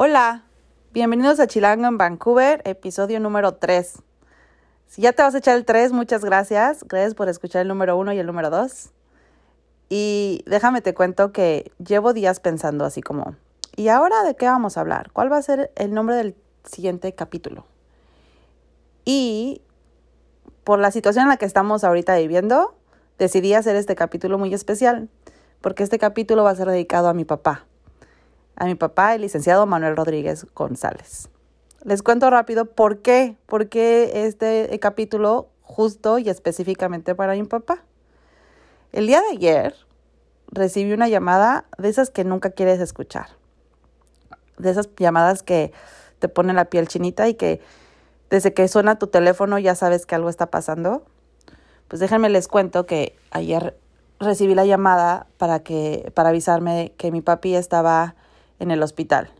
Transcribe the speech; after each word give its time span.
Hola, 0.00 0.44
bienvenidos 0.92 1.40
a 1.40 1.48
Chilango 1.48 1.88
en 1.88 1.98
Vancouver, 1.98 2.62
episodio 2.64 3.18
número 3.18 3.54
3. 3.54 3.94
Si 4.86 5.02
ya 5.02 5.12
te 5.12 5.24
vas 5.24 5.34
a 5.34 5.38
echar 5.38 5.56
el 5.56 5.64
3, 5.64 5.90
muchas 5.90 6.24
gracias. 6.24 6.84
Gracias 6.84 7.16
por 7.16 7.28
escuchar 7.28 7.62
el 7.62 7.66
número 7.66 7.96
1 7.96 8.12
y 8.12 8.18
el 8.20 8.26
número 8.28 8.48
2. 8.48 8.90
Y 9.88 10.44
déjame 10.46 10.82
te 10.82 10.94
cuento 10.94 11.32
que 11.32 11.72
llevo 11.84 12.12
días 12.12 12.38
pensando 12.38 12.84
así 12.84 13.00
como, 13.00 13.34
¿y 13.74 13.88
ahora 13.88 14.22
de 14.22 14.36
qué 14.36 14.46
vamos 14.46 14.76
a 14.76 14.82
hablar? 14.82 15.10
¿Cuál 15.12 15.32
va 15.32 15.36
a 15.36 15.42
ser 15.42 15.72
el 15.74 15.92
nombre 15.92 16.14
del 16.14 16.36
siguiente 16.62 17.12
capítulo? 17.12 17.66
Y 19.04 19.62
por 20.62 20.78
la 20.78 20.92
situación 20.92 21.24
en 21.24 21.30
la 21.30 21.38
que 21.38 21.44
estamos 21.44 21.82
ahorita 21.82 22.16
viviendo, 22.18 22.76
decidí 23.18 23.52
hacer 23.52 23.74
este 23.74 23.96
capítulo 23.96 24.38
muy 24.38 24.54
especial, 24.54 25.08
porque 25.60 25.82
este 25.82 25.98
capítulo 25.98 26.44
va 26.44 26.50
a 26.50 26.54
ser 26.54 26.68
dedicado 26.68 27.08
a 27.08 27.14
mi 27.14 27.24
papá 27.24 27.67
a 28.58 28.64
mi 28.64 28.74
papá, 28.74 29.14
el 29.14 29.22
licenciado 29.22 29.66
Manuel 29.66 29.96
Rodríguez 29.96 30.46
González. 30.54 31.28
Les 31.84 32.02
cuento 32.02 32.28
rápido 32.28 32.64
por 32.64 32.98
qué, 32.98 33.36
por 33.46 33.68
qué 33.68 34.26
este 34.26 34.76
capítulo 34.80 35.48
justo 35.62 36.18
y 36.18 36.28
específicamente 36.28 37.14
para 37.14 37.34
mi 37.34 37.44
papá. 37.44 37.84
El 38.90 39.06
día 39.06 39.20
de 39.20 39.28
ayer 39.36 39.74
recibí 40.50 40.92
una 40.92 41.08
llamada 41.08 41.66
de 41.78 41.88
esas 41.88 42.10
que 42.10 42.24
nunca 42.24 42.50
quieres 42.50 42.80
escuchar. 42.80 43.28
De 44.56 44.70
esas 44.70 44.88
llamadas 44.96 45.44
que 45.44 45.72
te 46.18 46.28
ponen 46.28 46.56
la 46.56 46.64
piel 46.64 46.88
chinita 46.88 47.28
y 47.28 47.34
que 47.34 47.60
desde 48.28 48.52
que 48.54 48.66
suena 48.66 48.98
tu 48.98 49.06
teléfono 49.06 49.60
ya 49.60 49.76
sabes 49.76 50.04
que 50.04 50.16
algo 50.16 50.30
está 50.30 50.46
pasando. 50.46 51.04
Pues 51.86 52.00
déjenme 52.00 52.28
les 52.28 52.48
cuento 52.48 52.86
que 52.86 53.16
ayer 53.30 53.78
recibí 54.18 54.56
la 54.56 54.66
llamada 54.66 55.28
para 55.36 55.60
que 55.60 56.10
para 56.14 56.30
avisarme 56.30 56.92
que 56.96 57.12
mi 57.12 57.20
papi 57.20 57.54
estaba 57.54 58.16
en 58.58 58.70
el 58.70 58.82
hospital, 58.82 59.30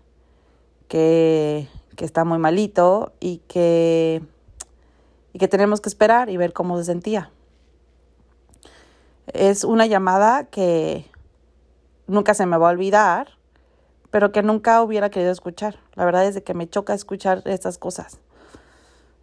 que, 0.89 1.69
que 1.97 2.05
está 2.05 2.25
muy 2.25 2.39
malito 2.39 3.13
y 3.21 3.39
que, 3.49 4.23
y 5.33 5.39
que 5.39 5.49
tenemos 5.49 5.81
que 5.81 5.89
esperar 5.89 6.31
y 6.31 6.37
ver 6.37 6.53
cómo 6.53 6.79
se 6.79 6.85
sentía. 6.85 7.31
Es 9.27 9.65
una 9.65 9.87
llamada 9.87 10.45
que 10.45 11.05
nunca 12.07 12.35
se 12.35 12.47
me 12.47 12.57
va 12.57 12.69
a 12.69 12.73
olvidar, 12.73 13.29
pero 14.11 14.33
que 14.33 14.43
nunca 14.43 14.83
hubiera 14.83 15.11
querido 15.11 15.33
escuchar. 15.33 15.79
La 15.95 16.05
verdad 16.05 16.25
es 16.27 16.41
que 16.43 16.55
me 16.55 16.69
choca 16.69 16.95
escuchar 16.95 17.43
estas 17.45 17.79
cosas. 17.79 18.21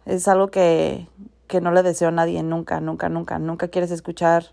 Es 0.04 0.28
algo 0.28 0.48
que, 0.48 1.08
que 1.48 1.60
no 1.60 1.72
le 1.72 1.82
deseo 1.82 2.08
a 2.08 2.12
nadie 2.12 2.42
nunca, 2.42 2.80
nunca, 2.80 3.08
nunca. 3.08 3.38
Nunca 3.40 3.68
quieres 3.68 3.90
escuchar 3.90 4.44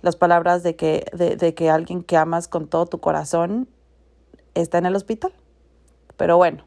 las 0.00 0.16
palabras 0.16 0.62
de 0.62 0.76
que, 0.76 1.06
de, 1.12 1.36
de 1.36 1.54
que 1.54 1.68
alguien 1.68 2.02
que 2.02 2.16
amas 2.16 2.48
con 2.48 2.68
todo 2.68 2.86
tu 2.86 2.98
corazón 2.98 3.68
está 4.54 4.78
en 4.78 4.86
el 4.86 4.96
hospital. 4.96 5.32
Pero 6.16 6.36
bueno, 6.36 6.64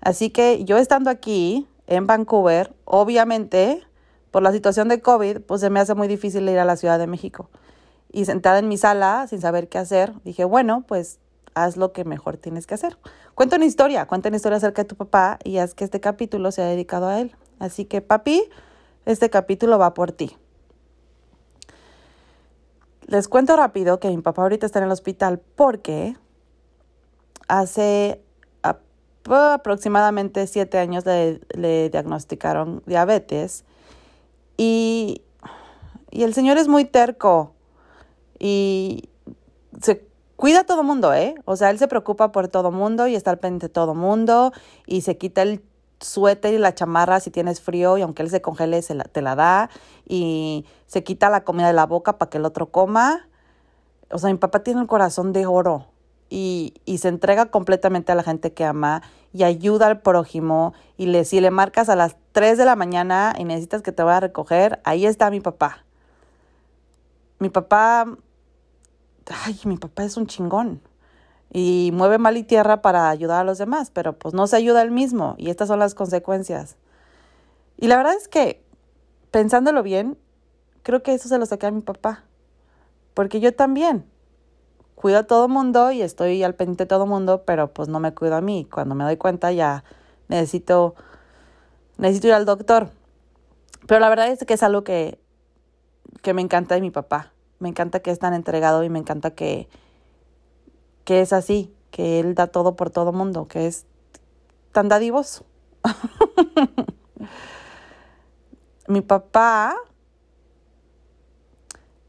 así 0.00 0.30
que 0.30 0.64
yo 0.64 0.78
estando 0.78 1.10
aquí 1.10 1.66
en 1.86 2.06
Vancouver, 2.06 2.72
obviamente 2.84 3.82
por 4.30 4.42
la 4.42 4.52
situación 4.52 4.88
de 4.88 5.00
COVID, 5.00 5.40
pues 5.40 5.60
se 5.60 5.70
me 5.70 5.80
hace 5.80 5.94
muy 5.94 6.08
difícil 6.08 6.48
ir 6.48 6.58
a 6.58 6.64
la 6.64 6.76
Ciudad 6.76 6.98
de 6.98 7.06
México. 7.06 7.50
Y 8.12 8.24
sentada 8.24 8.58
en 8.58 8.68
mi 8.68 8.76
sala, 8.76 9.26
sin 9.28 9.40
saber 9.40 9.68
qué 9.68 9.78
hacer, 9.78 10.14
dije, 10.24 10.44
bueno, 10.44 10.84
pues 10.86 11.18
haz 11.54 11.76
lo 11.76 11.92
que 11.92 12.04
mejor 12.04 12.36
tienes 12.36 12.66
que 12.66 12.74
hacer. 12.74 12.96
Cuenta 13.34 13.56
una 13.56 13.64
historia, 13.64 14.06
cuenta 14.06 14.28
una 14.28 14.36
historia 14.36 14.58
acerca 14.58 14.82
de 14.82 14.88
tu 14.88 14.96
papá 14.96 15.38
y 15.44 15.58
haz 15.58 15.74
que 15.74 15.84
este 15.84 16.00
capítulo 16.00 16.52
sea 16.52 16.66
dedicado 16.66 17.08
a 17.08 17.20
él. 17.20 17.34
Así 17.58 17.84
que, 17.84 18.00
papi, 18.00 18.44
este 19.04 19.30
capítulo 19.30 19.78
va 19.78 19.94
por 19.94 20.12
ti. 20.12 20.36
Les 23.06 23.26
cuento 23.26 23.56
rápido 23.56 23.98
que 23.98 24.08
mi 24.08 24.18
papá 24.22 24.42
ahorita 24.42 24.66
está 24.66 24.78
en 24.78 24.84
el 24.84 24.92
hospital 24.92 25.40
porque 25.56 26.16
hace 27.50 28.22
aproximadamente 29.28 30.46
siete 30.46 30.78
años 30.78 31.04
le, 31.04 31.90
diagnosticaron 31.90 32.82
diabetes 32.86 33.64
y, 34.56 35.22
y, 36.10 36.22
el 36.22 36.32
señor 36.32 36.56
es 36.58 36.68
muy 36.68 36.84
terco 36.84 37.54
y 38.38 39.10
se 39.80 40.06
cuida 40.36 40.60
a 40.60 40.64
todo 40.64 40.82
mundo, 40.82 41.12
¿eh? 41.12 41.34
O 41.44 41.56
sea, 41.56 41.70
él 41.70 41.78
se 41.78 41.86
preocupa 41.86 42.32
por 42.32 42.48
todo 42.48 42.70
mundo 42.70 43.06
y 43.06 43.14
está 43.14 43.30
al 43.30 43.38
pendiente 43.38 43.66
de 43.66 43.72
todo 43.72 43.94
mundo 43.94 44.52
y 44.86 45.02
se 45.02 45.18
quita 45.18 45.42
el 45.42 45.62
suéter 46.00 46.54
y 46.54 46.58
la 46.58 46.74
chamarra 46.74 47.20
si 47.20 47.30
tienes 47.30 47.60
frío 47.60 47.98
y 47.98 48.02
aunque 48.02 48.22
él 48.22 48.30
se 48.30 48.40
congele 48.40 48.80
se 48.80 48.94
te 48.96 49.20
la 49.20 49.34
da 49.34 49.70
y 50.08 50.64
se 50.86 51.04
quita 51.04 51.28
la 51.28 51.44
comida 51.44 51.66
de 51.66 51.74
la 51.74 51.84
boca 51.84 52.16
para 52.16 52.30
que 52.30 52.38
el 52.38 52.46
otro 52.46 52.70
coma. 52.70 53.28
O 54.10 54.18
sea, 54.18 54.30
mi 54.30 54.38
papá 54.38 54.62
tiene 54.62 54.80
el 54.80 54.86
corazón 54.86 55.32
de 55.32 55.46
oro 55.46 55.89
y, 56.30 56.74
se 56.98 57.08
entrega 57.08 57.46
completamente 57.46 58.12
a 58.12 58.14
la 58.14 58.22
gente 58.22 58.52
que 58.52 58.64
ama 58.64 59.02
y 59.32 59.42
ayuda 59.42 59.88
al 59.88 60.00
prójimo 60.00 60.72
y 60.96 61.06
le, 61.06 61.24
si 61.24 61.40
le 61.40 61.50
marcas 61.50 61.88
a 61.88 61.96
las 61.96 62.16
3 62.32 62.56
de 62.56 62.64
la 62.64 62.76
mañana 62.76 63.34
y 63.36 63.44
necesitas 63.44 63.82
que 63.82 63.92
te 63.92 64.02
vaya 64.02 64.18
a 64.18 64.20
recoger, 64.20 64.80
ahí 64.84 65.06
está 65.06 65.30
mi 65.30 65.40
papá. 65.40 65.84
Mi 67.40 67.48
papá, 67.48 68.06
ay, 69.44 69.60
mi 69.64 69.76
papá 69.76 70.04
es 70.04 70.16
un 70.16 70.26
chingón 70.26 70.80
y 71.52 71.90
mueve 71.92 72.18
mal 72.18 72.36
y 72.36 72.44
tierra 72.44 72.80
para 72.80 73.10
ayudar 73.10 73.40
a 73.40 73.44
los 73.44 73.58
demás, 73.58 73.90
pero 73.90 74.16
pues 74.16 74.34
no 74.34 74.46
se 74.46 74.56
ayuda 74.56 74.82
él 74.82 74.92
mismo 74.92 75.34
y 75.36 75.50
estas 75.50 75.68
son 75.68 75.80
las 75.80 75.94
consecuencias. 75.94 76.76
Y 77.76 77.88
la 77.88 77.96
verdad 77.96 78.14
es 78.14 78.28
que, 78.28 78.62
pensándolo 79.30 79.82
bien, 79.82 80.16
creo 80.82 81.02
que 81.02 81.14
eso 81.14 81.28
se 81.28 81.38
lo 81.38 81.46
saqué 81.46 81.66
a 81.66 81.70
mi 81.70 81.80
papá, 81.80 82.24
porque 83.14 83.40
yo 83.40 83.54
también 83.54 84.09
cuido 85.00 85.20
a 85.20 85.22
todo 85.22 85.48
mundo 85.48 85.92
y 85.92 86.02
estoy 86.02 86.42
al 86.42 86.54
pendiente 86.54 86.84
de 86.84 86.88
todo 86.88 87.06
mundo, 87.06 87.44
pero 87.46 87.72
pues 87.72 87.88
no 87.88 88.00
me 88.00 88.12
cuido 88.12 88.36
a 88.36 88.42
mí. 88.42 88.68
Cuando 88.70 88.94
me 88.94 89.02
doy 89.02 89.16
cuenta 89.16 89.50
ya 89.50 89.82
necesito, 90.28 90.94
necesito 91.96 92.26
ir 92.26 92.34
al 92.34 92.44
doctor. 92.44 92.90
Pero 93.86 93.98
la 93.98 94.10
verdad 94.10 94.28
es 94.28 94.44
que 94.44 94.52
es 94.52 94.62
algo 94.62 94.84
que, 94.84 95.18
que 96.20 96.34
me 96.34 96.42
encanta 96.42 96.74
de 96.74 96.82
mi 96.82 96.90
papá. 96.90 97.32
Me 97.60 97.70
encanta 97.70 98.00
que 98.00 98.10
es 98.10 98.18
tan 98.18 98.34
entregado 98.34 98.84
y 98.84 98.90
me 98.90 98.98
encanta 98.98 99.30
que, 99.30 99.70
que 101.04 101.22
es 101.22 101.32
así, 101.32 101.74
que 101.90 102.20
él 102.20 102.34
da 102.34 102.48
todo 102.48 102.76
por 102.76 102.90
todo 102.90 103.10
mundo, 103.10 103.48
que 103.48 103.66
es 103.66 103.86
tan 104.72 104.88
dadivoso. 104.88 105.46
mi 108.86 109.00
papá 109.00 109.76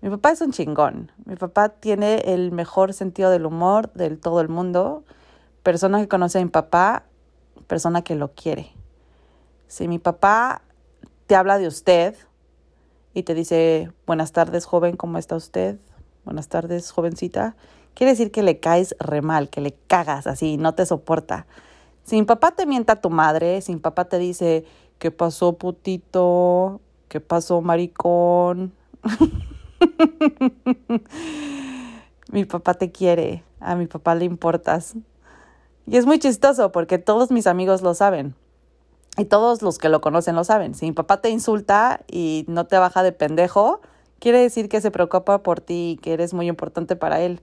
mi 0.01 0.09
papá 0.09 0.31
es 0.31 0.41
un 0.41 0.51
chingón. 0.51 1.11
Mi 1.25 1.35
papá 1.35 1.69
tiene 1.69 2.33
el 2.33 2.51
mejor 2.51 2.93
sentido 2.93 3.29
del 3.29 3.45
humor 3.45 3.93
del 3.93 4.19
todo 4.19 4.41
el 4.41 4.49
mundo. 4.49 5.03
Persona 5.61 5.99
que 5.99 6.07
conoce 6.07 6.39
a 6.39 6.43
mi 6.43 6.49
papá, 6.49 7.03
persona 7.67 8.01
que 8.01 8.15
lo 8.15 8.33
quiere. 8.33 8.71
Si 9.67 9.87
mi 9.87 9.99
papá 9.99 10.63
te 11.27 11.35
habla 11.35 11.59
de 11.59 11.67
usted 11.67 12.15
y 13.13 13.23
te 13.23 13.35
dice, 13.35 13.91
buenas 14.07 14.31
tardes 14.31 14.65
joven, 14.65 14.97
¿cómo 14.97 15.19
está 15.19 15.35
usted? 15.35 15.77
Buenas 16.25 16.47
tardes 16.47 16.91
jovencita. 16.91 17.55
Quiere 17.93 18.11
decir 18.11 18.31
que 18.31 18.41
le 18.41 18.59
caes 18.59 18.95
re 18.99 19.21
mal, 19.21 19.49
que 19.49 19.61
le 19.61 19.75
cagas 19.87 20.25
así, 20.25 20.57
no 20.57 20.73
te 20.73 20.85
soporta. 20.85 21.45
Si 22.03 22.15
mi 22.15 22.23
papá 22.23 22.51
te 22.51 22.65
mienta 22.65 22.93
a 22.93 23.01
tu 23.01 23.11
madre, 23.11 23.61
si 23.61 23.73
mi 23.73 23.79
papá 23.79 24.05
te 24.05 24.17
dice, 24.17 24.65
¿qué 24.97 25.11
pasó 25.11 25.53
putito? 25.53 26.81
¿Qué 27.07 27.19
pasó 27.19 27.61
maricón? 27.61 28.73
mi 32.31 32.45
papá 32.45 32.73
te 32.73 32.91
quiere, 32.91 33.43
a 33.59 33.75
mi 33.75 33.87
papá 33.87 34.15
le 34.15 34.25
importas. 34.25 34.95
Y 35.87 35.97
es 35.97 36.05
muy 36.05 36.19
chistoso 36.19 36.71
porque 36.71 36.97
todos 36.97 37.31
mis 37.31 37.47
amigos 37.47 37.81
lo 37.81 37.93
saben. 37.93 38.35
Y 39.17 39.25
todos 39.25 39.61
los 39.61 39.77
que 39.77 39.89
lo 39.89 39.99
conocen 39.99 40.35
lo 40.35 40.43
saben. 40.43 40.73
Si 40.73 40.85
mi 40.85 40.93
papá 40.93 41.21
te 41.21 41.29
insulta 41.29 42.01
y 42.07 42.45
no 42.47 42.65
te 42.65 42.77
baja 42.77 43.03
de 43.03 43.11
pendejo, 43.11 43.81
quiere 44.19 44.39
decir 44.39 44.69
que 44.69 44.79
se 44.79 44.91
preocupa 44.91 45.43
por 45.43 45.59
ti 45.59 45.91
y 45.91 45.97
que 45.97 46.13
eres 46.13 46.33
muy 46.33 46.47
importante 46.47 46.95
para 46.95 47.19
él. 47.19 47.41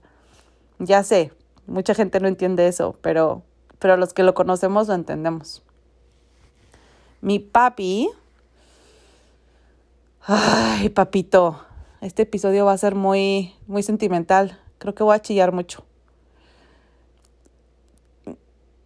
Ya 0.79 1.03
sé, 1.03 1.31
mucha 1.67 1.93
gente 1.93 2.19
no 2.19 2.27
entiende 2.27 2.67
eso, 2.67 2.95
pero, 3.01 3.43
pero 3.77 3.97
los 3.97 4.13
que 4.13 4.23
lo 4.23 4.33
conocemos 4.33 4.87
lo 4.87 4.95
entendemos. 4.95 5.61
Mi 7.21 7.37
papi. 7.37 8.09
Ay, 10.25 10.89
papito. 10.89 11.68
Este 12.01 12.21
episodio 12.21 12.65
va 12.65 12.71
a 12.71 12.77
ser 12.77 12.95
muy, 12.95 13.53
muy 13.67 13.83
sentimental. 13.83 14.57
Creo 14.77 14.95
que 14.95 15.03
voy 15.03 15.15
a 15.15 15.21
chillar 15.21 15.51
mucho. 15.51 15.83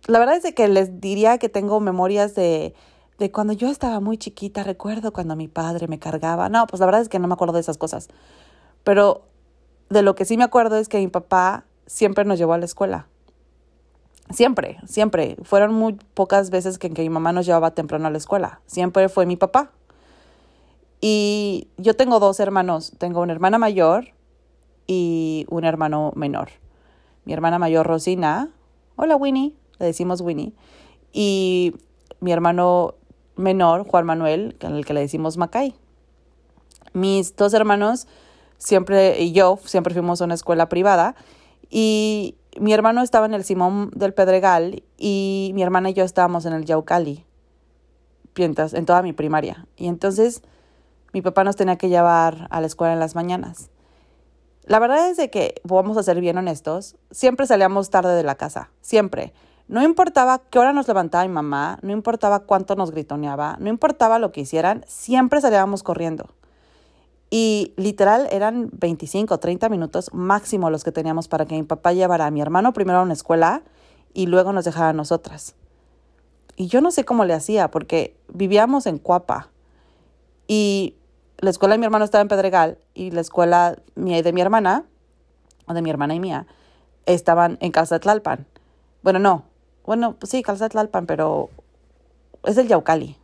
La 0.07 0.18
verdad 0.19 0.36
es 0.36 0.54
que 0.54 0.68
les 0.68 1.00
diría 1.00 1.38
que 1.38 1.48
tengo 1.48 1.80
memorias 1.80 2.33
de, 2.33 2.74
de 3.19 3.31
cuando 3.31 3.54
yo 3.54 3.69
estaba 3.69 4.00
muy 4.00 4.18
chiquita. 4.18 4.63
Recuerdo 4.63 5.13
cuando 5.13 5.36
mi 5.36 5.48
padre 5.48 5.88
me 5.88 6.00
cargaba. 6.00 6.50
No, 6.50 6.65
pues 6.65 6.80
la 6.80 6.88
verdad 6.88 7.01
es 7.01 7.10
que 7.10 7.19
no 7.19 7.27
me 7.27 7.36
acuerdo 7.36 7.54
de 7.54 7.62
esas 7.62 7.77
cosas. 7.77 8.10
Pero 8.83 9.27
de 9.89 10.01
lo 10.01 10.15
que 10.15 10.25
sí 10.25 10.36
me 10.36 10.44
acuerdo 10.44 10.77
es 10.77 10.89
que 10.89 10.98
mi 10.98 11.07
papá 11.07 11.65
siempre 11.86 12.25
nos 12.25 12.39
llevó 12.39 12.54
a 12.54 12.57
la 12.57 12.65
escuela. 12.65 13.07
Siempre, 14.31 14.80
siempre. 14.88 15.38
Fueron 15.44 15.74
muy 15.74 15.94
pocas 16.15 16.50
veces 16.50 16.80
que, 16.80 16.89
que 16.89 17.04
mi 17.04 17.10
mamá 17.10 17.31
nos 17.31 17.45
llevaba 17.45 17.71
temprano 17.71 18.07
a 18.07 18.10
la 18.10 18.18
escuela. 18.18 18.62
Siempre 18.65 19.07
fue 19.07 19.27
mi 19.27 19.38
papá. 19.38 19.71
Y 21.05 21.67
yo 21.75 21.97
tengo 21.97 22.21
dos 22.21 22.39
hermanos, 22.39 22.94
tengo 22.97 23.19
una 23.19 23.33
hermana 23.33 23.57
mayor 23.57 24.13
y 24.88 25.45
un 25.50 25.65
hermano 25.65 26.13
menor. 26.15 26.47
Mi 27.25 27.33
hermana 27.33 27.59
mayor, 27.59 27.85
Rosina, 27.85 28.51
hola 28.95 29.17
Winnie, 29.17 29.53
le 29.79 29.88
decimos 29.88 30.21
Winnie, 30.21 30.53
y 31.11 31.75
mi 32.21 32.31
hermano 32.31 32.95
menor, 33.35 33.85
Juan 33.85 34.05
Manuel, 34.05 34.55
el 34.61 34.85
que 34.85 34.94
le 34.94 35.01
decimos 35.01 35.35
Macay. 35.35 35.75
Mis 36.94 37.35
dos 37.35 37.53
hermanos 37.53 38.07
siempre, 38.57 39.21
y 39.21 39.33
yo, 39.33 39.59
siempre 39.65 39.94
fuimos 39.94 40.21
a 40.21 40.23
una 40.23 40.35
escuela 40.35 40.69
privada, 40.69 41.17
y 41.69 42.38
mi 42.57 42.71
hermano 42.71 43.01
estaba 43.01 43.25
en 43.25 43.33
el 43.33 43.44
Simón 43.44 43.91
del 43.94 44.13
Pedregal 44.13 44.83
y 44.97 45.51
mi 45.53 45.63
hermana 45.63 45.89
y 45.89 45.95
yo 45.95 46.05
estábamos 46.05 46.45
en 46.45 46.53
el 46.53 46.63
Yaucali, 46.63 47.25
en 48.38 48.85
toda 48.85 49.01
mi 49.01 49.11
primaria. 49.11 49.67
Y 49.75 49.88
entonces 49.88 50.44
mi 51.13 51.21
papá 51.21 51.44
nos 51.44 51.56
tenía 51.56 51.77
que 51.77 51.89
llevar 51.89 52.48
a 52.50 52.60
la 52.60 52.68
escuela 52.68 52.94
en 52.94 53.00
las 53.00 53.15
mañanas. 53.15 53.69
La 54.65 54.80
verdad 54.80 55.10
es 55.10 55.18
de 55.18 55.30
que, 55.30 55.62
vamos 55.63 55.98
a 55.98 56.04
ser 56.04 56.19
bien 56.19 56.38
honestos, 56.38 56.95
siempre 57.12 57.45
salíamos 57.45 57.89
tarde 57.89 58.15
de 58.15 58.24
la 58.24 58.36
casa, 58.36 58.71
siempre. 58.81 59.33
No 59.68 59.83
importaba 59.83 60.42
qué 60.50 60.60
hora 60.60 60.74
nos 60.74 60.88
levantaba 60.88 61.25
mi 61.25 61.33
mamá, 61.33 61.80
no 61.81 61.92
importaba 61.92 62.39
cuánto 62.39 62.75
nos 62.75 62.92
gritoneaba, 62.92 63.57
no 63.60 63.69
importaba 63.69 64.19
lo 64.19 64.31
que 64.31 64.42
hicieran, 64.42 64.83
siempre 64.88 65.42
salíamos 65.42 65.83
corriendo. 65.83 66.30
Y 67.30 67.74
literal 67.77 68.27
eran 68.31 68.69
25 68.74 69.33
o 69.33 69.39
30 69.39 69.68
minutos 69.69 70.13
máximo 70.13 70.69
los 70.69 70.83
que 70.83 70.92
teníamos 70.92 71.27
para 71.27 71.45
que 71.45 71.56
mi 71.56 71.63
papá 71.63 71.92
llevara 71.92 72.27
a 72.27 72.31
mi 72.31 72.42
hermano 72.42 72.74
primero 72.74 73.00
a 73.00 73.04
una 73.04 73.13
escuela 73.13 73.63
y 74.13 74.27
luego 74.27 74.54
nos 74.54 74.65
dejara 74.65 74.89
a 74.89 74.94
nosotras. 74.94 75.56
Y 76.56 76.68
yo 76.68 76.81
no 76.81 76.92
sé 76.92 77.04
cómo 77.04 77.25
le 77.25 77.33
hacía, 77.33 77.71
porque 77.71 78.15
vivíamos 78.27 78.86
en 78.86 79.00
Cuapa. 79.00 79.50
Y 80.48 80.95
la 81.44 81.50
escuela 81.50 81.74
de 81.74 81.80
mi 81.80 81.86
hermano 81.86 82.06
estaba 82.06 82.22
en 82.22 82.30
Pedregal 82.30 82.78
y 82.94 83.12
la 83.12 83.19
escuela 83.19 83.78
mía 83.95 84.18
y 84.18 84.22
de 84.22 84.31
mi 84.31 84.40
hermana, 84.40 84.86
o 85.66 85.74
de 85.74 85.81
mi 85.81 85.90
hermana 85.90 86.16
y 86.16 86.19
mía, 86.22 86.48
estaban 87.06 87.57
en 87.60 87.72
Casa 87.72 87.95
de 87.95 88.00
Tlalpan. 88.00 88.48
Bueno, 89.01 89.19
no. 89.19 89.44
Bueno, 89.86 90.16
pues 90.18 90.30
sí, 90.30 90.42
Casa 90.42 90.66
de 90.66 90.69
Tlalpan, 90.69 91.06
pero 91.06 91.50
es 92.45 92.57
el 92.57 92.69
Yaucali. 92.69 93.18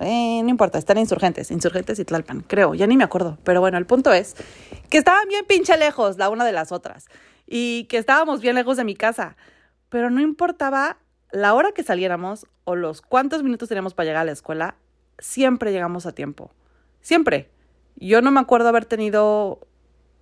Eh, 0.00 0.40
no 0.42 0.48
importa, 0.48 0.78
están 0.78 0.98
insurgentes, 0.98 1.52
insurgentes 1.52 2.00
y 2.00 2.04
Tlalpan, 2.04 2.40
creo, 2.40 2.74
ya 2.74 2.88
ni 2.88 2.96
me 2.96 3.04
acuerdo. 3.04 3.38
Pero 3.44 3.60
bueno, 3.60 3.78
el 3.78 3.86
punto 3.86 4.12
es 4.12 4.34
que 4.90 4.98
estaban 4.98 5.28
bien 5.28 5.44
pinche 5.46 5.76
lejos 5.76 6.18
la 6.18 6.30
una 6.30 6.44
de 6.44 6.52
las 6.52 6.72
otras 6.72 7.06
y 7.46 7.84
que 7.84 7.98
estábamos 7.98 8.40
bien 8.40 8.56
lejos 8.56 8.76
de 8.76 8.82
mi 8.82 8.96
casa. 8.96 9.36
Pero 9.88 10.10
no 10.10 10.20
importaba 10.20 10.96
la 11.30 11.54
hora 11.54 11.70
que 11.70 11.84
saliéramos 11.84 12.44
o 12.64 12.74
los 12.74 13.02
cuántos 13.02 13.44
minutos 13.44 13.68
teníamos 13.68 13.94
para 13.94 14.06
llegar 14.06 14.22
a 14.22 14.24
la 14.24 14.32
escuela, 14.32 14.74
siempre 15.20 15.70
llegamos 15.70 16.06
a 16.06 16.12
tiempo. 16.12 16.50
Siempre. 17.02 17.50
Yo 17.96 18.22
no 18.22 18.30
me 18.30 18.40
acuerdo 18.40 18.68
haber 18.68 18.86
tenido 18.86 19.66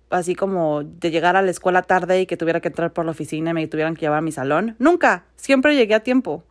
así 0.09 0.35
como 0.35 0.83
de 0.83 1.09
llegar 1.09 1.37
a 1.37 1.41
la 1.41 1.51
escuela 1.51 1.83
tarde 1.83 2.19
y 2.19 2.25
que 2.25 2.35
tuviera 2.35 2.59
que 2.59 2.67
entrar 2.67 2.91
por 2.91 3.05
la 3.05 3.11
oficina 3.11 3.51
y 3.51 3.53
me 3.53 3.67
tuvieran 3.67 3.95
que 3.95 4.01
llevar 4.01 4.19
a 4.19 4.21
mi 4.21 4.33
salón. 4.33 4.75
Nunca. 4.77 5.25
Siempre 5.37 5.75
llegué 5.75 5.95
a 5.95 6.01
tiempo. 6.01 6.43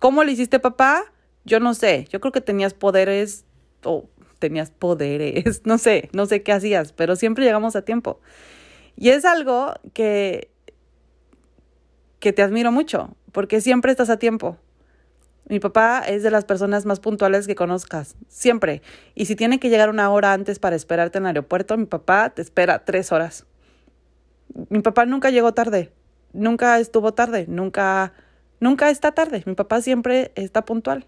¿Cómo 0.00 0.24
le 0.24 0.32
hiciste, 0.32 0.58
papá? 0.58 1.04
Yo 1.44 1.60
no 1.60 1.74
sé, 1.74 2.06
yo 2.10 2.20
creo 2.20 2.32
que 2.32 2.40
tenías 2.40 2.74
poderes 2.74 3.44
o 3.84 4.08
tenías 4.38 4.70
poderes, 4.70 5.62
no 5.64 5.78
sé, 5.78 6.08
no 6.12 6.26
sé 6.26 6.42
qué 6.42 6.52
hacías, 6.52 6.92
pero 6.92 7.16
siempre 7.16 7.44
llegamos 7.44 7.76
a 7.76 7.82
tiempo. 7.82 8.20
Y 8.96 9.10
es 9.10 9.24
algo 9.24 9.74
que 9.92 10.50
que 12.24 12.32
te 12.32 12.40
admiro 12.40 12.72
mucho, 12.72 13.14
porque 13.32 13.60
siempre 13.60 13.92
estás 13.92 14.08
a 14.08 14.18
tiempo. 14.18 14.56
Mi 15.46 15.60
papá 15.60 16.02
es 16.06 16.22
de 16.22 16.30
las 16.30 16.46
personas 16.46 16.86
más 16.86 17.00
puntuales 17.00 17.46
que 17.46 17.54
conozcas, 17.54 18.16
siempre. 18.28 18.80
Y 19.14 19.26
si 19.26 19.36
tiene 19.36 19.60
que 19.60 19.68
llegar 19.68 19.90
una 19.90 20.10
hora 20.10 20.32
antes 20.32 20.58
para 20.58 20.74
esperarte 20.74 21.18
en 21.18 21.24
el 21.24 21.28
aeropuerto, 21.28 21.76
mi 21.76 21.84
papá 21.84 22.30
te 22.30 22.40
espera 22.40 22.84
tres 22.84 23.12
horas. 23.12 23.44
Mi 24.70 24.80
papá 24.80 25.04
nunca 25.04 25.30
llegó 25.30 25.52
tarde, 25.52 25.92
nunca 26.32 26.78
estuvo 26.78 27.12
tarde, 27.12 27.44
nunca, 27.46 28.14
nunca 28.58 28.88
está 28.88 29.12
tarde. 29.12 29.42
Mi 29.44 29.54
papá 29.54 29.82
siempre 29.82 30.32
está 30.34 30.64
puntual. 30.64 31.06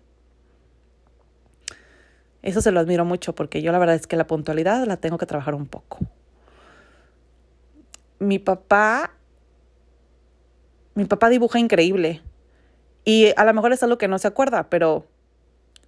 Eso 2.42 2.60
se 2.60 2.72
lo 2.72 2.80
admiro 2.80 3.06
mucho 3.06 3.34
porque 3.34 3.62
yo 3.62 3.72
la 3.72 3.78
verdad 3.78 3.96
es 3.96 4.06
que 4.06 4.16
la 4.16 4.26
puntualidad 4.26 4.86
la 4.86 4.98
tengo 4.98 5.16
que 5.16 5.26
trabajar 5.26 5.54
un 5.54 5.66
poco. 5.66 5.98
Mi 8.18 8.38
papá, 8.38 9.12
mi 10.94 11.06
papá 11.06 11.30
dibuja 11.30 11.58
increíble 11.58 12.20
y 13.06 13.32
a 13.36 13.44
lo 13.46 13.54
mejor 13.54 13.72
es 13.72 13.82
algo 13.82 13.96
que 13.96 14.08
no 14.08 14.18
se 14.18 14.28
acuerda, 14.28 14.68
pero 14.68 15.06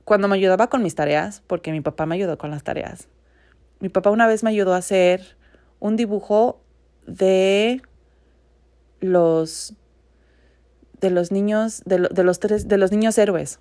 cuando 0.05 0.29
me 0.29 0.37
ayudaba 0.37 0.70
con 0.70 0.82
mis 0.82 0.94
tareas, 0.94 1.43
porque 1.47 1.73
mi 1.73 1.82
papá 1.82 2.06
me 2.06 2.15
ayudó 2.15 2.38
con 2.38 2.50
las 2.50 2.62
tareas, 2.62 3.09
mi 3.81 3.91
papá 3.91 4.09
una 4.09 4.26
vez 4.26 4.43
me 4.43 4.49
ayudó 4.49 4.73
a 4.73 4.79
hacer 4.79 5.37
un 5.81 5.97
dibujo 5.97 6.62
de 7.06 7.82
los 9.00 9.75
de 11.00 11.11
los 11.11 11.31
niños 11.31 11.82
de, 11.85 12.09
de 12.11 12.25
los 12.25 12.41
tres 12.41 12.69
de 12.69 12.79
los 12.79 12.91
niños 12.91 13.19
héroes 13.19 13.61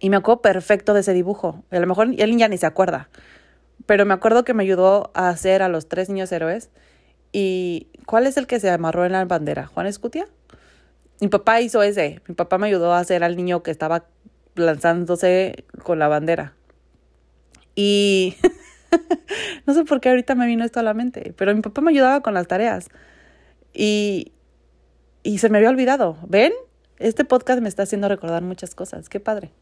y 0.00 0.10
me 0.10 0.16
acuerdo 0.16 0.42
perfecto 0.42 0.94
de 0.94 1.00
ese 1.00 1.12
dibujo. 1.12 1.64
A 1.70 1.78
lo 1.78 1.86
mejor 1.86 2.08
él 2.16 2.36
ya 2.36 2.48
ni 2.48 2.58
se 2.58 2.66
acuerda. 2.66 3.08
Pero 3.86 4.04
me 4.04 4.14
acuerdo 4.14 4.44
que 4.44 4.54
me 4.54 4.62
ayudó 4.62 5.10
a 5.14 5.28
hacer 5.28 5.62
a 5.62 5.68
los 5.68 5.88
tres 5.88 6.08
niños 6.08 6.32
héroes. 6.32 6.70
¿Y 7.32 7.88
cuál 8.06 8.26
es 8.26 8.36
el 8.36 8.46
que 8.46 8.60
se 8.60 8.70
amarró 8.70 9.04
en 9.04 9.12
la 9.12 9.24
bandera? 9.24 9.66
¿Juan 9.66 9.86
Escutia? 9.86 10.26
Mi 11.20 11.28
papá 11.28 11.60
hizo 11.60 11.82
ese. 11.82 12.20
Mi 12.28 12.34
papá 12.34 12.58
me 12.58 12.66
ayudó 12.66 12.92
a 12.92 12.98
hacer 12.98 13.24
al 13.24 13.36
niño 13.36 13.62
que 13.62 13.70
estaba 13.70 14.04
lanzándose 14.54 15.64
con 15.82 15.98
la 15.98 16.08
bandera. 16.08 16.54
Y 17.74 18.36
no 19.66 19.74
sé 19.74 19.84
por 19.84 20.00
qué 20.00 20.10
ahorita 20.10 20.34
me 20.34 20.46
vino 20.46 20.64
esto 20.64 20.80
a 20.80 20.82
la 20.82 20.94
mente, 20.94 21.34
pero 21.36 21.54
mi 21.54 21.60
papá 21.60 21.80
me 21.80 21.90
ayudaba 21.90 22.20
con 22.20 22.34
las 22.34 22.46
tareas. 22.46 22.88
Y, 23.72 24.32
y 25.22 25.38
se 25.38 25.48
me 25.48 25.58
había 25.58 25.70
olvidado. 25.70 26.18
¿Ven? 26.26 26.52
Este 26.98 27.24
podcast 27.24 27.60
me 27.60 27.68
está 27.68 27.82
haciendo 27.82 28.08
recordar 28.08 28.42
muchas 28.42 28.74
cosas. 28.74 29.08
Qué 29.08 29.20
padre 29.20 29.52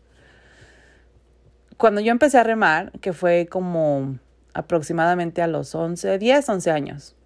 cuando 1.77 2.01
yo 2.01 2.13
empecé 2.13 2.39
a 2.39 2.45
remar, 2.45 2.93
que 3.01 3.13
fue 3.13 3.47
como 3.51 4.19
aproximadamente 4.53 5.43
a 5.43 5.47
los 5.47 5.75
11, 5.75 6.19
10, 6.19 6.49
11 6.49 6.71
años, 6.71 7.17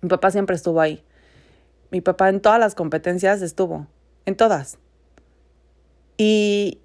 mi 0.00 0.08
papá 0.08 0.30
siempre 0.30 0.56
estuvo 0.56 0.80
ahí. 0.80 1.04
Mi 1.90 2.00
papá 2.00 2.28
en 2.28 2.40
todas 2.40 2.60
las 2.60 2.74
competencias 2.74 3.42
estuvo, 3.42 3.86
en 4.26 4.36
todas. 4.36 4.78
Y, 6.16 6.80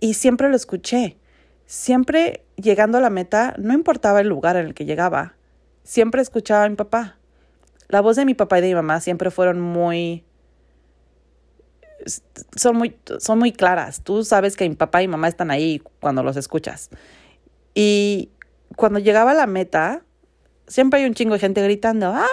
y 0.00 0.14
siempre 0.14 0.48
lo 0.48 0.56
escuché. 0.56 1.18
Siempre 1.64 2.44
llegando 2.56 2.98
a 2.98 3.00
la 3.00 3.10
meta, 3.10 3.54
no 3.58 3.72
importaba 3.72 4.20
el 4.20 4.28
lugar 4.28 4.56
en 4.56 4.66
el 4.66 4.74
que 4.74 4.84
llegaba, 4.84 5.36
siempre 5.84 6.20
escuchaba 6.20 6.64
a 6.64 6.68
mi 6.68 6.76
papá. 6.76 7.16
La 7.88 8.00
voz 8.00 8.16
de 8.16 8.24
mi 8.24 8.34
papá 8.34 8.58
y 8.58 8.62
de 8.62 8.68
mi 8.68 8.74
mamá 8.74 9.00
siempre 9.00 9.30
fueron 9.30 9.60
muy 9.60 10.24
son 12.56 12.76
muy, 12.76 12.96
son 13.18 13.38
muy 13.38 13.52
claras. 13.52 14.02
Tú 14.02 14.24
sabes 14.24 14.56
que 14.56 14.68
mi 14.68 14.74
papá 14.74 15.02
y 15.02 15.08
mamá 15.08 15.28
están 15.28 15.50
ahí 15.50 15.82
cuando 16.00 16.22
los 16.22 16.36
escuchas. 16.36 16.90
Y 17.74 18.30
cuando 18.76 18.98
llegaba 18.98 19.32
a 19.32 19.34
la 19.34 19.46
meta, 19.46 20.02
siempre 20.66 21.00
hay 21.00 21.06
un 21.06 21.14
chingo 21.14 21.34
de 21.34 21.40
gente 21.40 21.62
gritando, 21.62 22.06
¡Vamos! 22.06 22.28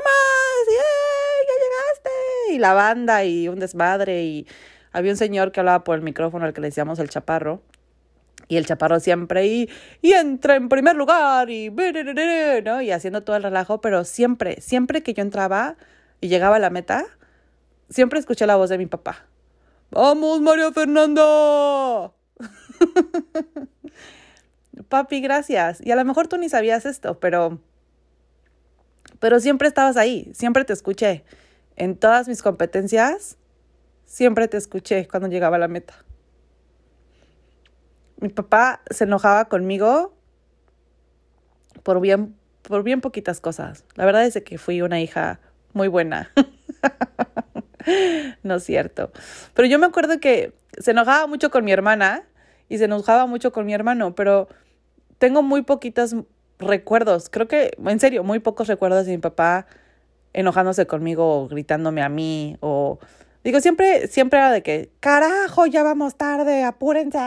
¡Ya 0.67 1.53
llegaste! 1.53 2.53
Y 2.53 2.59
la 2.59 2.73
banda 2.73 3.23
y 3.23 3.47
un 3.47 3.59
desmadre. 3.59 4.23
Y 4.23 4.47
había 4.91 5.11
un 5.11 5.17
señor 5.17 5.51
que 5.51 5.59
hablaba 5.59 5.83
por 5.83 5.95
el 5.95 6.01
micrófono 6.01 6.45
al 6.45 6.53
que 6.53 6.61
le 6.61 6.67
decíamos 6.67 6.99
el 6.99 7.09
chaparro. 7.09 7.61
Y 8.47 8.57
el 8.57 8.65
chaparro 8.65 8.99
siempre, 8.99 9.45
y, 9.45 9.69
y 10.01 10.13
entra 10.13 10.55
en 10.55 10.69
primer 10.69 10.95
lugar, 10.95 11.51
y, 11.51 11.69
¿no? 11.69 12.81
y 12.81 12.89
haciendo 12.89 13.21
todo 13.21 13.35
el 13.35 13.43
relajo, 13.43 13.79
pero 13.79 14.03
siempre, 14.05 14.59
siempre 14.59 15.03
que 15.03 15.13
yo 15.13 15.21
entraba 15.21 15.75
y 16.19 16.29
llegaba 16.29 16.55
a 16.55 16.59
la 16.59 16.71
meta, 16.71 17.05
siempre 17.89 18.19
escuché 18.19 18.47
la 18.47 18.55
voz 18.55 18.71
de 18.71 18.79
mi 18.79 18.87
papá. 18.87 19.27
¡Vamos, 19.91 20.41
María 20.41 20.71
Fernanda! 20.71 22.11
Papi, 24.89 25.21
gracias. 25.21 25.79
Y 25.85 25.91
a 25.91 25.95
lo 25.95 26.05
mejor 26.05 26.27
tú 26.27 26.37
ni 26.37 26.49
sabías 26.49 26.87
esto, 26.87 27.19
pero 27.19 27.59
pero 29.19 29.39
siempre 29.39 29.67
estabas 29.67 29.97
ahí, 29.97 30.31
siempre 30.33 30.65
te 30.65 30.73
escuché. 30.73 31.23
En 31.75 31.95
todas 31.95 32.27
mis 32.27 32.41
competencias, 32.41 33.37
siempre 34.05 34.47
te 34.47 34.57
escuché 34.57 35.07
cuando 35.07 35.29
llegaba 35.29 35.57
a 35.57 35.59
la 35.59 35.67
meta. 35.67 35.93
Mi 38.19 38.29
papá 38.29 38.81
se 38.89 39.05
enojaba 39.05 39.45
conmigo 39.45 40.13
por 41.83 42.01
bien, 42.01 42.35
por 42.63 42.83
bien 42.83 43.01
poquitas 43.01 43.39
cosas. 43.39 43.85
La 43.95 44.05
verdad 44.05 44.25
es 44.25 44.41
que 44.43 44.57
fui 44.57 44.81
una 44.81 44.99
hija 44.99 45.39
muy 45.73 45.87
buena. 45.87 46.31
no 48.43 48.55
es 48.55 48.63
cierto. 48.63 49.11
Pero 49.53 49.67
yo 49.67 49.79
me 49.79 49.85
acuerdo 49.85 50.19
que 50.19 50.53
se 50.77 50.91
enojaba 50.91 51.27
mucho 51.27 51.49
con 51.49 51.63
mi 51.63 51.71
hermana 51.71 52.23
y 52.67 52.77
se 52.77 52.85
enojaba 52.85 53.25
mucho 53.25 53.51
con 53.51 53.65
mi 53.65 53.73
hermano, 53.73 54.15
pero 54.15 54.47
tengo 55.17 55.41
muy 55.41 55.61
poquitos 55.61 56.15
recuerdos, 56.59 57.29
creo 57.29 57.47
que, 57.47 57.71
en 57.83 57.99
serio, 57.99 58.23
muy 58.23 58.39
pocos 58.39 58.67
recuerdos 58.67 59.05
de 59.05 59.13
mi 59.13 59.17
papá 59.17 59.65
enojándose 60.33 60.85
conmigo 60.85 61.43
o 61.43 61.47
gritándome 61.47 62.01
a 62.01 62.09
mí 62.09 62.57
o... 62.59 62.99
Digo, 63.41 63.61
siempre, 63.61 64.07
siempre 64.07 64.37
era 64.37 64.51
de 64.51 64.61
que, 64.61 64.91
carajo, 64.99 65.65
ya 65.65 65.81
vamos 65.81 66.15
tarde, 66.15 66.65
apúrense. 66.65 67.17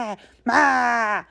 ¡Ah! 0.45 1.27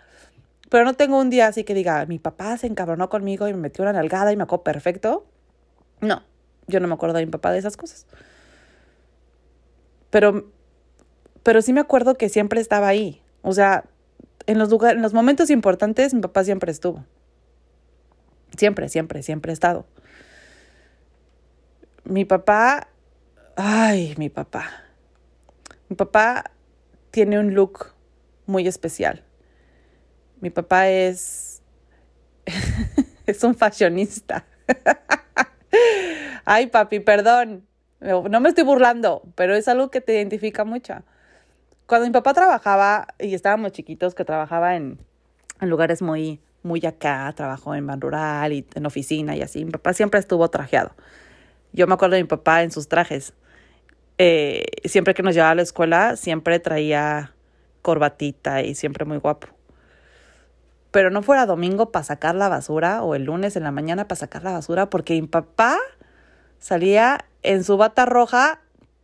Pero 0.68 0.84
no 0.84 0.94
tengo 0.94 1.20
un 1.20 1.30
día 1.30 1.46
así 1.46 1.62
que 1.62 1.72
diga, 1.72 2.04
mi 2.06 2.18
papá 2.18 2.56
se 2.56 2.66
encabronó 2.66 3.08
conmigo 3.08 3.46
y 3.46 3.52
me 3.52 3.60
metió 3.60 3.82
una 3.82 3.92
nalgada 3.92 4.32
y 4.32 4.36
me 4.36 4.42
acuerdo 4.42 4.64
perfecto. 4.64 5.24
No, 6.00 6.24
yo 6.66 6.80
no 6.80 6.88
me 6.88 6.94
acuerdo 6.94 7.16
de 7.18 7.26
mi 7.26 7.30
papá 7.30 7.52
de 7.52 7.58
esas 7.58 7.76
cosas. 7.76 8.06
Pero, 10.10 10.50
pero 11.44 11.62
sí 11.62 11.72
me 11.72 11.80
acuerdo 11.80 12.16
que 12.16 12.28
siempre 12.28 12.60
estaba 12.60 12.88
ahí. 12.88 13.22
O 13.42 13.52
sea, 13.52 13.84
en 14.46 14.58
los, 14.58 14.72
en 14.72 15.00
los 15.00 15.14
momentos 15.14 15.48
importantes 15.48 16.12
mi 16.12 16.22
papá 16.22 16.42
siempre 16.42 16.72
estuvo. 16.72 17.04
Siempre, 18.56 18.88
siempre, 18.88 19.22
siempre 19.22 19.50
ha 19.50 19.54
estado. 19.54 19.86
Mi 22.04 22.24
papá, 22.24 22.88
ay, 23.56 24.14
mi 24.18 24.28
papá. 24.28 24.70
Mi 25.88 25.96
papá 25.96 26.50
tiene 27.10 27.38
un 27.38 27.54
look 27.54 27.92
muy 28.46 28.66
especial. 28.66 29.24
Mi 30.40 30.50
papá 30.50 30.88
es, 30.88 31.62
es 33.26 33.44
un 33.44 33.54
fashionista. 33.54 34.44
Ay, 36.44 36.66
papi, 36.66 37.00
perdón. 37.00 37.66
No 38.00 38.40
me 38.40 38.48
estoy 38.48 38.64
burlando, 38.64 39.22
pero 39.36 39.54
es 39.54 39.68
algo 39.68 39.90
que 39.90 40.00
te 40.00 40.14
identifica 40.14 40.64
mucho. 40.64 40.94
Cuando 41.86 42.06
mi 42.06 42.12
papá 42.12 42.34
trabajaba, 42.34 43.06
y 43.20 43.34
estábamos 43.34 43.72
chiquitos, 43.72 44.16
que 44.16 44.24
trabajaba 44.24 44.74
en, 44.74 44.98
en 45.60 45.70
lugares 45.70 46.02
muy, 46.02 46.40
muy 46.62 46.84
acá, 46.86 47.32
trabajó 47.36 47.74
en 47.74 47.86
ban 47.86 48.00
rural 48.00 48.52
y 48.52 48.66
en 48.74 48.86
oficina 48.86 49.36
y 49.36 49.42
así, 49.42 49.64
mi 49.64 49.70
papá 49.70 49.92
siempre 49.92 50.20
estuvo 50.20 50.48
trajeado. 50.48 50.92
Yo 51.72 51.86
me 51.86 51.94
acuerdo 51.94 52.16
de 52.16 52.22
mi 52.22 52.28
papá 52.28 52.62
en 52.62 52.70
sus 52.70 52.88
trajes. 52.88 53.34
Eh, 54.18 54.64
siempre 54.84 55.14
que 55.14 55.22
nos 55.22 55.34
llevaba 55.34 55.52
a 55.52 55.54
la 55.54 55.62
escuela, 55.62 56.16
siempre 56.16 56.58
traía 56.60 57.32
corbatita 57.80 58.62
y 58.62 58.74
siempre 58.74 59.04
muy 59.04 59.18
guapo. 59.18 59.48
Pero 60.90 61.10
no 61.10 61.22
fuera 61.22 61.46
domingo 61.46 61.90
para 61.90 62.04
sacar 62.04 62.34
la 62.34 62.48
basura 62.48 63.02
o 63.02 63.14
el 63.14 63.24
lunes 63.24 63.56
en 63.56 63.64
la 63.64 63.70
mañana 63.70 64.08
para 64.08 64.20
sacar 64.20 64.44
la 64.44 64.52
basura, 64.52 64.90
porque 64.90 65.20
mi 65.20 65.26
papá 65.26 65.78
salía 66.58 67.24
en 67.42 67.64
su 67.64 67.78
bata 67.78 68.04
roja, 68.04 68.60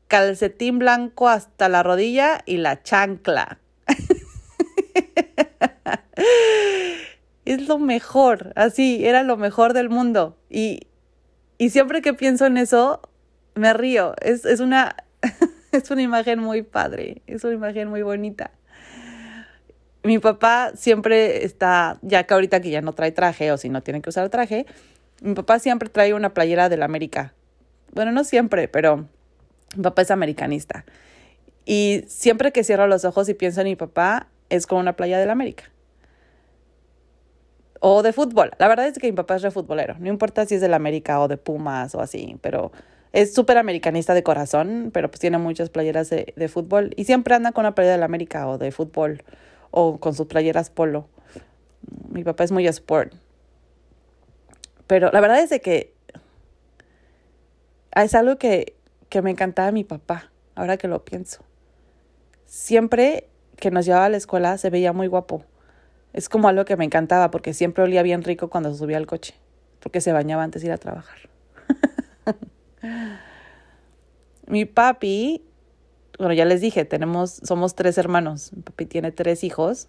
calcetín 0.07 0.79
blanco 0.79 1.29
hasta 1.29 1.69
la 1.69 1.83
rodilla 1.83 2.43
y 2.45 2.59
la 2.59 2.83
chancla. 2.83 3.59
es 7.53 7.69
lo 7.69 7.79
mejor, 7.79 8.53
así, 8.57 9.07
era 9.07 9.23
lo 9.23 9.37
mejor 9.37 9.73
del 9.73 9.89
mundo. 9.89 10.37
Y, 10.51 10.89
y 11.57 11.71
siempre 11.71 12.03
que 12.03 12.15
pienso 12.15 12.47
en 12.47 12.57
eso, 12.59 13.01
me 13.55 13.73
río. 13.73 14.15
Es, 14.21 14.45
es, 14.45 14.61
una, 14.61 14.97
es 15.73 15.91
una 15.91 16.03
imagen 16.03 16.41
muy 16.41 16.63
padre, 16.63 17.23
es 17.27 17.45
una 17.45 17.55
imagen 17.55 17.89
muy 17.89 18.03
bonita. 18.03 18.51
Mi 20.03 20.19
papá 20.19 20.73
siempre 20.75 21.45
está, 21.45 21.99
ya 22.03 22.25
que 22.25 22.35
ahorita 22.35 22.61
que 22.61 22.71
ya 22.71 22.81
no 22.81 22.93
trae 22.93 23.13
traje 23.13 23.51
o 23.53 23.57
si 23.57 23.69
no 23.69 23.83
tiene 23.83 24.01
que 24.01 24.11
usar 24.11 24.29
traje, 24.29 24.67
mi 25.21 25.35
papá 25.35 25.59
siempre 25.59 25.89
trae 25.89 26.15
una 26.15 26.35
playera 26.35 26.69
del 26.69 26.83
América. 26.83 27.35
Bueno, 27.93 28.13
no 28.13 28.25
siempre, 28.25 28.69
pero 28.69 29.09
mi 29.77 29.83
papá 29.83 30.03
es 30.03 30.11
americanista. 30.11 30.85
Y 31.65 32.05
siempre 32.09 32.53
que 32.53 32.65
cierro 32.65 32.87
los 32.87 33.05
ojos 33.05 33.29
y 33.29 33.35
pienso 33.35 33.61
en 33.61 33.67
mi 33.67 33.77
papá, 33.77 34.29
es 34.49 34.67
con 34.67 34.79
una 34.79 34.95
playa 34.95 35.19
del 35.19 35.31
América. 35.31 35.65
O 37.81 38.03
de 38.03 38.13
fútbol. 38.13 38.51
La 38.59 38.69
verdad 38.69 38.87
es 38.87 38.99
que 38.99 39.07
mi 39.09 39.17
papá 39.17 39.37
es 39.37 39.43
re 39.43 39.51
futbolero. 39.51 39.97
No 39.99 40.09
importa 40.09 40.47
si 40.47 40.57
es 40.57 40.61
del 40.61 40.75
América 40.75 41.21
o 41.21 41.29
de 41.29 41.37
Pumas 41.37 41.95
o 41.95 42.01
así, 42.01 42.37
pero 42.41 42.73
es 43.13 43.35
súper 43.35 43.59
americanista 43.59 44.15
de 44.15 44.23
corazón, 44.23 44.91
pero 44.93 45.11
pues 45.11 45.21
tiene 45.21 45.39
muchas 45.39 45.71
playeras 45.71 46.11
de, 46.11 46.35
de, 46.37 46.49
fútbol 46.49 46.93
y 46.97 47.05
siempre 47.05 47.35
anda 47.35 47.53
con 47.53 47.63
una 47.63 47.75
playera 47.75 47.95
del 47.95 48.03
América 48.03 48.49
o 48.49 48.59
de 48.59 48.71
fútbol 48.73 49.23
o 49.71 49.99
con 49.99 50.15
sus 50.15 50.27
playeras 50.27 50.71
polo. 50.71 51.09
Mi 52.11 52.25
papá 52.25 52.45
es 52.45 52.53
muy 52.53 52.67
sport. 52.67 53.15
Pero 54.87 55.11
la 55.13 55.21
verdad 55.21 55.41
es 55.41 55.51
de 55.51 55.61
que 55.61 55.95
es 57.95 58.15
algo 58.15 58.37
que, 58.37 58.75
que 59.09 59.23
me 59.23 59.31
encantaba 59.31 59.73
mi 59.73 59.85
papá, 59.85 60.31
ahora 60.55 60.77
que 60.77 60.89
lo 60.89 61.05
pienso. 61.05 61.45
Siempre 62.47 63.29
que 63.57 63.71
nos 63.71 63.87
llevaba 63.87 64.07
a 64.07 64.09
la 64.09 64.17
escuela 64.17 64.57
se 64.59 64.71
veía 64.71 64.93
muy 64.93 65.07
guapo. 65.07 65.45
Es 66.19 66.29
como 66.29 66.49
algo 66.49 66.65
que 66.65 66.77
me 66.77 66.85
encantaba 66.85 67.31
porque 67.31 67.55
siempre 67.55 67.85
olía 67.85 68.03
bien 68.03 68.25
rico 68.25 68.51
cuando 68.51 68.75
subía 68.75 68.97
al 68.97 69.07
coche, 69.07 69.35
porque 69.79 70.01
se 70.01 70.11
bañaba 70.11 70.43
antes 70.43 70.63
de 70.63 70.67
ir 70.67 70.73
a 70.73 70.77
trabajar. 70.77 71.17
mi 74.49 74.65
papi, 74.65 75.45
bueno, 76.19 76.35
ya 76.35 76.45
les 76.45 76.61
dije, 76.61 76.85
tenemos, 76.85 77.41
somos 77.45 77.77
tres 77.77 77.99
hermanos. 77.99 78.53
Mi 78.53 78.63
papi 78.63 78.87
tiene 78.87 79.13
tres 79.13 79.45
hijos, 79.45 79.87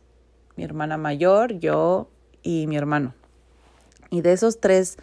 mi 0.56 0.64
hermana 0.64 0.98
mayor, 0.98 1.54
yo 1.54 2.12
y 2.44 2.68
mi 2.68 2.78
hermano. 2.78 3.16
Y 4.12 4.22
de 4.22 4.34
esos 4.34 4.60
tres 4.60 5.00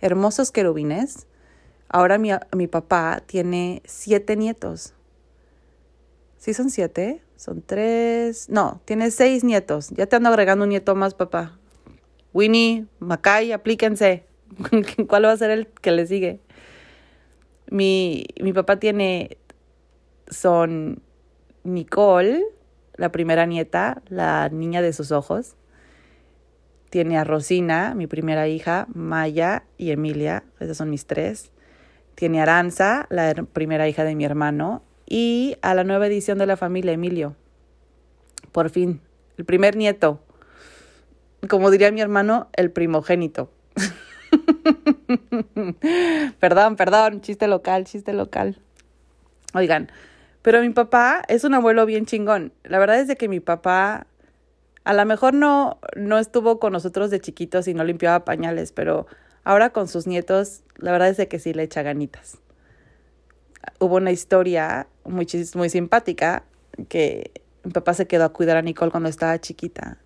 hermosos 0.00 0.50
querubines, 0.50 1.26
ahora 1.90 2.16
mi, 2.16 2.30
mi 2.56 2.68
papá 2.68 3.22
tiene 3.26 3.82
siete 3.84 4.34
nietos. 4.34 4.94
¿Sí 6.38 6.54
son 6.54 6.70
siete? 6.70 7.20
Son 7.40 7.62
tres. 7.62 8.50
No, 8.50 8.82
tiene 8.84 9.10
seis 9.10 9.44
nietos. 9.44 9.88
Ya 9.96 10.04
te 10.04 10.16
ando 10.16 10.28
agregando 10.28 10.64
un 10.64 10.68
nieto 10.68 10.94
más, 10.94 11.14
papá. 11.14 11.58
Winnie, 12.34 12.84
Macay, 12.98 13.52
aplíquense. 13.52 14.26
¿Cuál 15.08 15.24
va 15.24 15.32
a 15.32 15.36
ser 15.38 15.50
el 15.50 15.66
que 15.66 15.90
le 15.90 16.06
sigue? 16.06 16.40
Mi, 17.70 18.26
mi 18.42 18.52
papá 18.52 18.78
tiene. 18.78 19.38
Son 20.28 21.02
Nicole, 21.64 22.44
la 22.96 23.10
primera 23.10 23.46
nieta, 23.46 24.02
la 24.10 24.50
niña 24.50 24.82
de 24.82 24.92
sus 24.92 25.10
ojos. 25.10 25.56
Tiene 26.90 27.16
a 27.16 27.24
Rosina, 27.24 27.94
mi 27.94 28.06
primera 28.06 28.48
hija, 28.48 28.86
Maya 28.92 29.64
y 29.78 29.92
Emilia. 29.92 30.44
Esas 30.58 30.76
son 30.76 30.90
mis 30.90 31.06
tres. 31.06 31.52
Tiene 32.16 32.40
a 32.40 32.42
Aranza, 32.42 33.06
la 33.08 33.32
primera 33.32 33.88
hija 33.88 34.04
de 34.04 34.14
mi 34.14 34.26
hermano. 34.26 34.82
Y 35.12 35.56
a 35.60 35.74
la 35.74 35.82
nueva 35.82 36.06
edición 36.06 36.38
de 36.38 36.46
la 36.46 36.56
familia, 36.56 36.92
Emilio. 36.92 37.34
Por 38.52 38.70
fin, 38.70 39.00
el 39.36 39.44
primer 39.44 39.76
nieto. 39.76 40.20
Como 41.48 41.72
diría 41.72 41.90
mi 41.90 42.00
hermano, 42.00 42.48
el 42.52 42.70
primogénito. 42.70 43.50
perdón, 46.38 46.76
perdón, 46.76 47.22
chiste 47.22 47.48
local, 47.48 47.86
chiste 47.86 48.12
local. 48.12 48.60
Oigan, 49.52 49.90
pero 50.42 50.60
mi 50.60 50.70
papá 50.70 51.24
es 51.26 51.42
un 51.42 51.54
abuelo 51.54 51.86
bien 51.86 52.06
chingón. 52.06 52.52
La 52.62 52.78
verdad 52.78 53.00
es 53.00 53.08
de 53.08 53.16
que 53.16 53.26
mi 53.26 53.40
papá 53.40 54.06
a 54.84 54.92
lo 54.92 55.04
mejor 55.06 55.34
no, 55.34 55.80
no 55.96 56.18
estuvo 56.18 56.60
con 56.60 56.72
nosotros 56.72 57.10
de 57.10 57.18
chiquitos 57.18 57.66
y 57.66 57.74
no 57.74 57.82
limpiaba 57.82 58.24
pañales, 58.24 58.70
pero 58.70 59.08
ahora 59.42 59.70
con 59.70 59.88
sus 59.88 60.06
nietos, 60.06 60.62
la 60.76 60.92
verdad 60.92 61.08
es 61.08 61.16
de 61.16 61.26
que 61.26 61.40
sí 61.40 61.52
le 61.52 61.64
echa 61.64 61.82
ganitas. 61.82 62.38
Hubo 63.78 63.96
una 63.96 64.10
historia 64.10 64.86
muy, 65.04 65.26
muy 65.54 65.70
simpática 65.70 66.44
que 66.88 67.32
mi 67.64 67.72
papá 67.72 67.94
se 67.94 68.06
quedó 68.06 68.24
a 68.24 68.32
cuidar 68.32 68.56
a 68.56 68.62
Nicole 68.62 68.90
cuando 68.90 69.08
estaba 69.08 69.40
chiquita. 69.40 69.98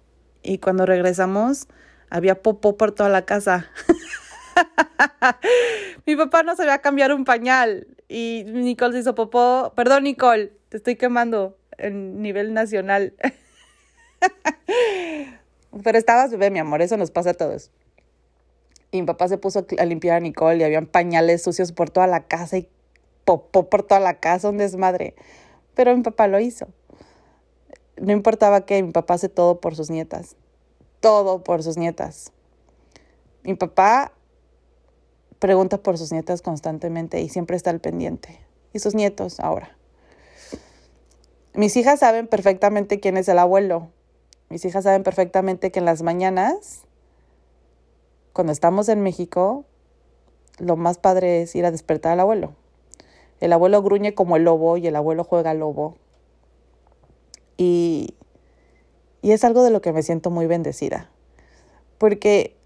Y 0.42 0.58
cuando 0.58 0.86
regresamos, 0.86 1.68
había 2.10 2.42
popó 2.42 2.76
por 2.76 2.92
toda 2.92 3.08
la 3.08 3.24
casa. 3.24 3.70
Mi 6.06 6.16
papá 6.16 6.42
no 6.42 6.54
sabía 6.54 6.78
cambiar 6.78 7.14
un 7.14 7.24
pañal 7.24 7.86
y 8.08 8.44
Nicole 8.46 8.92
se 8.92 9.00
hizo 9.00 9.14
popó. 9.14 9.72
Perdón, 9.74 10.04
Nicole, 10.04 10.52
te 10.68 10.76
estoy 10.76 10.96
quemando 10.96 11.56
en 11.78 12.20
nivel 12.20 12.52
nacional. 12.52 13.14
Pero 15.82 15.98
estabas 15.98 16.30
bebé, 16.30 16.50
mi 16.50 16.58
amor, 16.58 16.82
eso 16.82 16.96
nos 16.96 17.10
pasa 17.10 17.30
a 17.30 17.34
todos. 17.34 17.70
Y 18.90 19.00
mi 19.00 19.06
papá 19.06 19.28
se 19.28 19.38
puso 19.38 19.66
a 19.76 19.84
limpiar 19.84 20.16
a 20.16 20.20
Nicole 20.20 20.58
y 20.58 20.62
habían 20.62 20.86
pañales 20.86 21.42
sucios 21.42 21.72
por 21.72 21.90
toda 21.90 22.06
la 22.06 22.26
casa 22.26 22.58
y 22.58 22.68
popó 23.24 23.68
por 23.68 23.82
toda 23.82 24.00
la 24.00 24.20
casa, 24.20 24.50
un 24.50 24.58
desmadre. 24.58 25.14
Pero 25.74 25.96
mi 25.96 26.02
papá 26.02 26.26
lo 26.28 26.40
hizo. 26.40 26.66
No 27.96 28.12
importaba 28.12 28.66
que 28.66 28.82
mi 28.82 28.92
papá 28.92 29.14
hace 29.14 29.28
todo 29.28 29.60
por 29.60 29.76
sus 29.76 29.90
nietas. 29.90 30.36
Todo 31.00 31.44
por 31.44 31.62
sus 31.62 31.76
nietas. 31.76 32.32
Mi 33.42 33.54
papá 33.54 34.12
pregunta 35.38 35.78
por 35.78 35.98
sus 35.98 36.12
nietas 36.12 36.42
constantemente 36.42 37.20
y 37.20 37.28
siempre 37.28 37.56
está 37.56 37.70
al 37.70 37.80
pendiente. 37.80 38.40
Y 38.72 38.78
sus 38.78 38.94
nietos 38.94 39.40
ahora. 39.40 39.76
Mis 41.54 41.76
hijas 41.76 42.00
saben 42.00 42.26
perfectamente 42.26 42.98
quién 42.98 43.16
es 43.16 43.28
el 43.28 43.38
abuelo. 43.38 43.90
Mis 44.48 44.64
hijas 44.64 44.84
saben 44.84 45.02
perfectamente 45.02 45.70
que 45.70 45.78
en 45.78 45.84
las 45.84 46.02
mañanas, 46.02 46.82
cuando 48.32 48.52
estamos 48.52 48.88
en 48.88 49.02
México, 49.02 49.64
lo 50.58 50.76
más 50.76 50.98
padre 50.98 51.42
es 51.42 51.54
ir 51.54 51.64
a 51.64 51.70
despertar 51.70 52.12
al 52.12 52.20
abuelo. 52.20 52.54
El 53.40 53.52
abuelo 53.52 53.82
gruñe 53.82 54.14
como 54.14 54.36
el 54.36 54.44
lobo 54.44 54.76
y 54.76 54.86
el 54.86 54.96
abuelo 54.96 55.24
juega 55.24 55.50
al 55.50 55.58
lobo. 55.58 55.96
Y, 57.56 58.14
y 59.22 59.32
es 59.32 59.44
algo 59.44 59.62
de 59.62 59.70
lo 59.70 59.80
que 59.80 59.92
me 59.92 60.02
siento 60.02 60.30
muy 60.30 60.46
bendecida. 60.46 61.10
Porque 61.98 62.56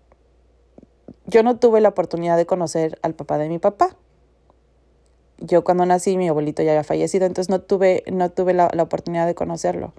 yo 1.27 1.43
no 1.43 1.59
tuve 1.59 1.81
la 1.81 1.91
oportunidad 1.91 2.37
de 2.37 2.47
conocer 2.47 2.99
al 3.03 3.15
papá 3.15 3.39
de 3.39 3.49
mi 3.49 3.59
papá. 3.59 3.97
Yo 5.39 5.63
cuando 5.63 5.87
nací 5.87 6.17
mi 6.17 6.29
abuelito 6.29 6.63
ya 6.63 6.73
había 6.73 6.85
fallecido, 6.85 7.27
entonces 7.27 7.51
no 7.51 7.61
tuve, 7.61 8.03
no 8.11 8.31
tuve 8.31 8.55
la, 8.55 8.71
oportunidad 8.81 9.27
de 9.27 9.35
conocerlo. 9.35 9.93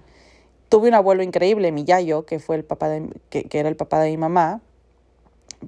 Tuve 0.68 0.88
un 0.88 0.94
abuelo 0.94 1.22
increíble, 1.22 1.72
mi 1.72 1.84
yayo, 1.84 2.26
que 2.26 2.40
fue 2.40 2.56
el 2.56 2.64
papá 2.64 2.88
de, 2.88 3.08
que, 3.30 3.44
que 3.44 3.58
era 3.58 3.68
el 3.68 3.76
papá 3.76 4.00
de 4.00 4.10
mi 4.10 4.16
mamá, 4.16 4.60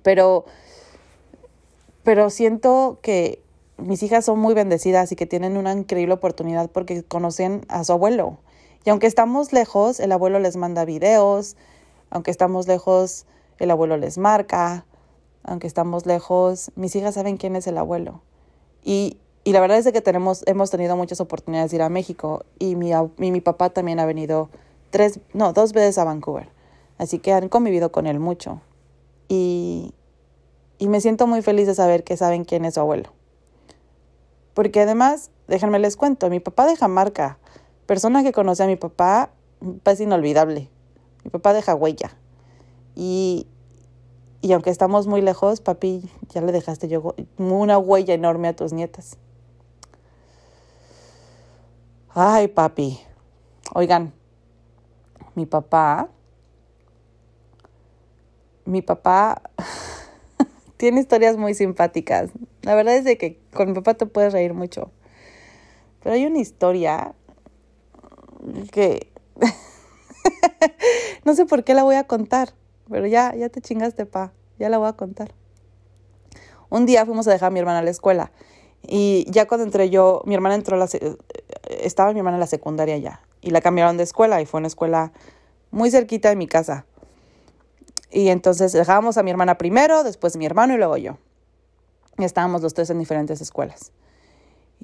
pero, 0.03 0.45
pero 2.03 2.31
siento 2.31 2.99
que 3.03 3.42
mis 3.79 4.03
hijas 4.03 4.25
son 4.25 4.39
muy 4.39 4.55
bendecidas 4.55 5.13
y 5.13 5.17
que 5.17 5.27
tienen 5.27 5.57
una 5.57 5.73
increíble 5.73 6.15
oportunidad 6.15 6.71
porque 6.71 7.03
conocen 7.03 7.65
a 7.69 7.85
su 7.85 7.93
abuelo. 7.93 8.39
Y 8.85 8.91
aunque 8.91 9.07
estamos 9.07 9.53
lejos, 9.53 10.01
el 10.01 10.13
abuelo 10.13 10.39
les 10.39 10.57
manda 10.57 10.85
videos, 10.85 11.57
aunque 12.11 12.31
estamos 12.31 12.67
lejos, 12.67 13.27
el 13.59 13.71
abuelo 13.71 13.97
les 13.97 14.19
marca, 14.19 14.87
aunque 15.45 15.67
estamos 15.67 16.07
lejos, 16.07 16.71
mis 16.75 16.95
hijas 16.97 17.15
saben 17.15 17.37
quién 17.37 17.57
es 17.57 17.67
el 17.67 17.79
abuelo. 17.79 18.23
Y, 18.83 19.19
y 19.45 19.53
la 19.53 19.61
verdad 19.61 19.79
es 19.79 19.91
que 19.93 20.01
tenemos, 20.01 20.43
hemos 20.47 20.71
tenido 20.71 20.97
muchas 20.97 21.21
oportunidades 21.21 21.71
de 21.71 21.77
ir 21.77 21.83
a 21.83 21.89
México 21.89 22.45
y 22.59 22.77
mi, 22.77 22.93
y 22.93 23.31
mi 23.31 23.41
papá 23.41 23.71
también 23.71 24.01
ha 24.01 24.07
venido 24.07 24.51
tres, 24.91 25.21
no, 25.33 25.53
dos 25.53 25.73
veces 25.73 25.99
a 25.99 26.05
Vancouver. 26.05 26.49
Así 26.99 27.19
que 27.19 27.33
han 27.33 27.49
convivido 27.49 27.91
con 27.93 28.07
él 28.07 28.21
mucho. 28.21 28.61
Y, 29.29 29.95
y 30.79 30.89
me 30.89 31.01
siento 31.01 31.27
muy 31.27 31.43
feliz 31.43 31.67
de 31.67 31.75
saber 31.75 32.05
que 32.05 32.17
saben 32.17 32.45
quién 32.45 32.65
es 32.65 32.75
su 32.75 32.81
abuelo. 32.81 33.11
Porque 34.55 34.81
además, 34.81 35.31
déjenme 35.49 35.79
les 35.79 35.97
cuento, 35.97 36.29
mi 36.31 36.41
papá 36.41 36.67
deja 36.67 36.89
marca. 36.89 37.39
Persona 37.87 38.23
que 38.23 38.33
conoce 38.33 38.63
a 38.63 38.67
mi 38.67 38.77
papá, 38.77 39.31
es 39.85 40.01
inolvidable. 40.01 40.69
Mi 41.25 41.31
papá 41.31 41.53
deja 41.53 41.75
huella. 41.75 42.17
Y, 42.95 43.47
y 44.41 44.53
aunque 44.53 44.71
estamos 44.71 45.07
muy 45.07 45.23
lejos, 45.23 45.61
papi, 45.61 46.11
ya 46.31 46.41
le 46.41 46.53
dejaste 46.53 46.89
yo 46.89 47.15
una 47.39 47.79
huella 47.79 48.15
enorme 48.15 48.49
a 48.49 48.57
tus 48.57 48.73
nietas. 48.73 49.17
Ay, 52.15 52.49
papi. 52.49 53.01
Oigan, 53.75 54.13
mi 55.35 55.47
papá, 55.47 56.11
mi 58.67 58.83
papá 58.83 59.41
tiene 60.77 61.01
historias 61.01 61.39
muy 61.39 61.55
simpáticas. 61.55 62.31
La 62.63 62.75
verdad 62.75 62.95
es 62.97 63.05
de 63.05 63.19
que 63.19 63.41
con 63.53 63.69
mi 63.69 63.75
papá 63.75 63.95
te 63.95 64.07
puedes 64.07 64.33
reír 64.33 64.55
mucho. 64.55 64.91
Pero 66.03 66.15
hay 66.15 66.27
una 66.27 66.39
historia 66.39 67.15
que 68.71 69.13
no 71.25 71.35
sé 71.35 71.47
por 71.47 71.65
qué 71.65 71.75
la 71.75 71.83
voy 71.83 71.97
a 71.97 72.05
contar, 72.05 72.55
pero 72.89 73.07
ya, 73.07 73.35
ya 73.35 73.49
te 73.49 73.61
chingaste, 73.61 74.07
pa, 74.07 74.33
ya 74.59 74.69
la 74.69 74.79
voy 74.79 74.89
a 74.89 74.93
contar. 74.95 75.33
Un 76.71 76.87
día 76.87 77.05
fuimos 77.05 77.29
a 77.29 77.33
dejar 77.33 77.49
a 77.49 77.51
mi 77.51 77.61
hermana 77.61 77.81
a 77.81 77.83
la 77.83 77.91
escuela 77.91 78.33
y 78.83 79.27
ya 79.31 79.47
cuando 79.47 79.65
entré 79.65 79.91
yo, 79.91 80.23
mi 80.25 80.35
hermana 80.35 80.55
entró 80.55 80.77
a 80.77 80.79
la, 80.79 80.89
estaba 81.69 82.13
mi 82.13 82.19
hermana 82.21 82.37
en 82.37 82.41
la 82.41 82.47
secundaria 82.47 82.97
ya 82.99 83.21
y 83.41 83.51
la 83.51 83.61
cambiaron 83.61 83.97
de 83.97 84.05
escuela 84.05 84.41
y 84.41 84.47
fue 84.47 84.59
una 84.59 84.69
escuela 84.69 85.13
muy 85.71 85.91
cerquita 85.91 86.29
de 86.29 86.37
mi 86.37 86.47
casa. 86.47 86.87
Y 88.11 88.29
entonces 88.29 88.73
dejábamos 88.73 89.17
a 89.17 89.23
mi 89.23 89.31
hermana 89.31 89.57
primero, 89.57 90.05
después 90.05 90.37
mi 90.37 90.47
hermano 90.47 90.75
y 90.75 90.77
luego 90.77 90.97
yo. 90.97 91.19
Estábamos 92.23 92.63
los 92.63 92.75
tres 92.75 92.91
en 92.91 92.99
diferentes 92.99 93.41
escuelas. 93.41 93.93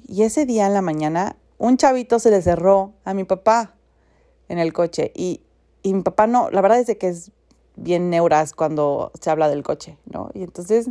Y 0.07 0.23
ese 0.23 0.45
día 0.45 0.67
en 0.67 0.73
la 0.73 0.81
mañana, 0.81 1.35
un 1.57 1.77
chavito 1.77 2.19
se 2.19 2.31
le 2.31 2.41
cerró 2.41 2.93
a 3.03 3.13
mi 3.13 3.23
papá 3.23 3.75
en 4.47 4.59
el 4.59 4.73
coche. 4.73 5.11
Y, 5.15 5.41
y 5.83 5.93
mi 5.93 6.01
papá 6.01 6.27
no, 6.27 6.49
la 6.49 6.61
verdad 6.61 6.79
es 6.79 6.97
que 6.97 7.07
es 7.07 7.31
bien 7.75 8.09
neuras 8.09 8.53
cuando 8.53 9.11
se 9.19 9.29
habla 9.29 9.49
del 9.49 9.63
coche, 9.63 9.97
¿no? 10.05 10.29
Y 10.33 10.43
entonces 10.43 10.89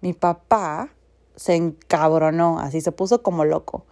mi 0.00 0.12
papá 0.12 0.90
se 1.36 1.54
encabronó, 1.54 2.58
así 2.58 2.80
se 2.80 2.92
puso 2.92 3.22
como 3.22 3.44
loco. 3.44 3.84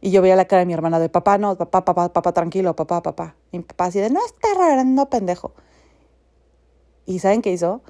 Y 0.00 0.10
yo 0.10 0.20
veía 0.20 0.36
la 0.36 0.44
cara 0.44 0.60
de 0.60 0.66
mi 0.66 0.74
hermana 0.74 0.98
de 0.98 1.08
papá, 1.08 1.38
no, 1.38 1.56
papá, 1.56 1.84
papá, 1.84 2.12
papá, 2.12 2.32
tranquilo, 2.32 2.76
papá, 2.76 3.02
papá. 3.02 3.36
Mi 3.52 3.60
papá 3.60 3.86
así 3.86 4.00
de, 4.00 4.10
no 4.10 4.20
está 4.24 4.84
no 4.84 5.08
pendejo. 5.08 5.52
¿Y 7.06 7.20
saben 7.20 7.42
qué 7.42 7.52
hizo? 7.52 7.82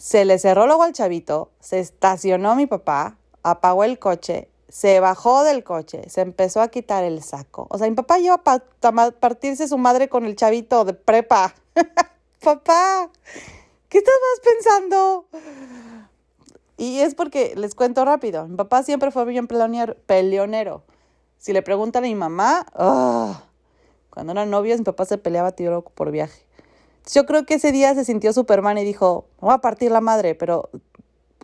Se 0.00 0.24
le 0.24 0.38
cerró 0.38 0.66
luego 0.66 0.82
al 0.82 0.94
chavito, 0.94 1.50
se 1.60 1.78
estacionó 1.78 2.56
mi 2.56 2.64
papá, 2.66 3.18
apagó 3.42 3.84
el 3.84 3.98
coche, 3.98 4.48
se 4.66 4.98
bajó 4.98 5.44
del 5.44 5.62
coche, 5.62 6.08
se 6.08 6.22
empezó 6.22 6.62
a 6.62 6.68
quitar 6.68 7.04
el 7.04 7.22
saco. 7.22 7.66
O 7.68 7.76
sea, 7.76 7.86
mi 7.86 7.94
papá 7.94 8.18
iba 8.18 8.40
a 8.42 9.10
partirse 9.10 9.68
su 9.68 9.76
madre 9.76 10.08
con 10.08 10.24
el 10.24 10.36
chavito 10.36 10.86
de 10.86 10.94
prepa. 10.94 11.54
papá, 12.42 13.10
¿qué 13.90 13.98
estabas 13.98 14.40
pensando? 14.42 15.26
Y 16.78 17.00
es 17.00 17.14
porque, 17.14 17.52
les 17.54 17.74
cuento 17.74 18.02
rápido, 18.06 18.48
mi 18.48 18.56
papá 18.56 18.82
siempre 18.82 19.10
fue 19.10 19.26
bien 19.26 19.46
peleonero. 19.48 20.82
Si 21.36 21.52
le 21.52 21.60
preguntan 21.60 22.04
a 22.04 22.06
mi 22.06 22.14
mamá, 22.14 22.64
ah, 22.72 23.42
cuando 24.08 24.32
eran 24.32 24.48
novios, 24.48 24.78
mi 24.78 24.84
papá 24.84 25.04
se 25.04 25.18
peleaba 25.18 25.52
tiro 25.52 25.82
por 25.82 26.10
viaje. 26.10 26.46
Yo 27.12 27.26
creo 27.26 27.44
que 27.44 27.54
ese 27.54 27.72
día 27.72 27.94
se 27.94 28.04
sintió 28.04 28.32
Superman 28.32 28.78
y 28.78 28.84
dijo, 28.84 29.26
me 29.40 29.46
voy 29.46 29.54
a 29.54 29.58
partir 29.58 29.90
la 29.90 30.00
madre, 30.00 30.34
pero 30.34 30.70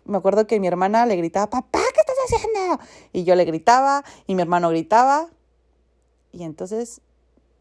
me 0.04 0.18
acuerdo 0.18 0.46
que 0.46 0.60
mi 0.60 0.66
hermana 0.66 1.06
le 1.06 1.16
gritaba, 1.16 1.48
papá, 1.48 1.80
¿qué 1.94 2.00
estás 2.00 2.16
haciendo? 2.26 2.82
Y 3.12 3.24
yo 3.24 3.34
le 3.34 3.44
gritaba 3.44 4.04
y 4.26 4.34
mi 4.34 4.42
hermano 4.42 4.68
gritaba. 4.70 5.28
Y 6.32 6.44
entonces 6.44 7.00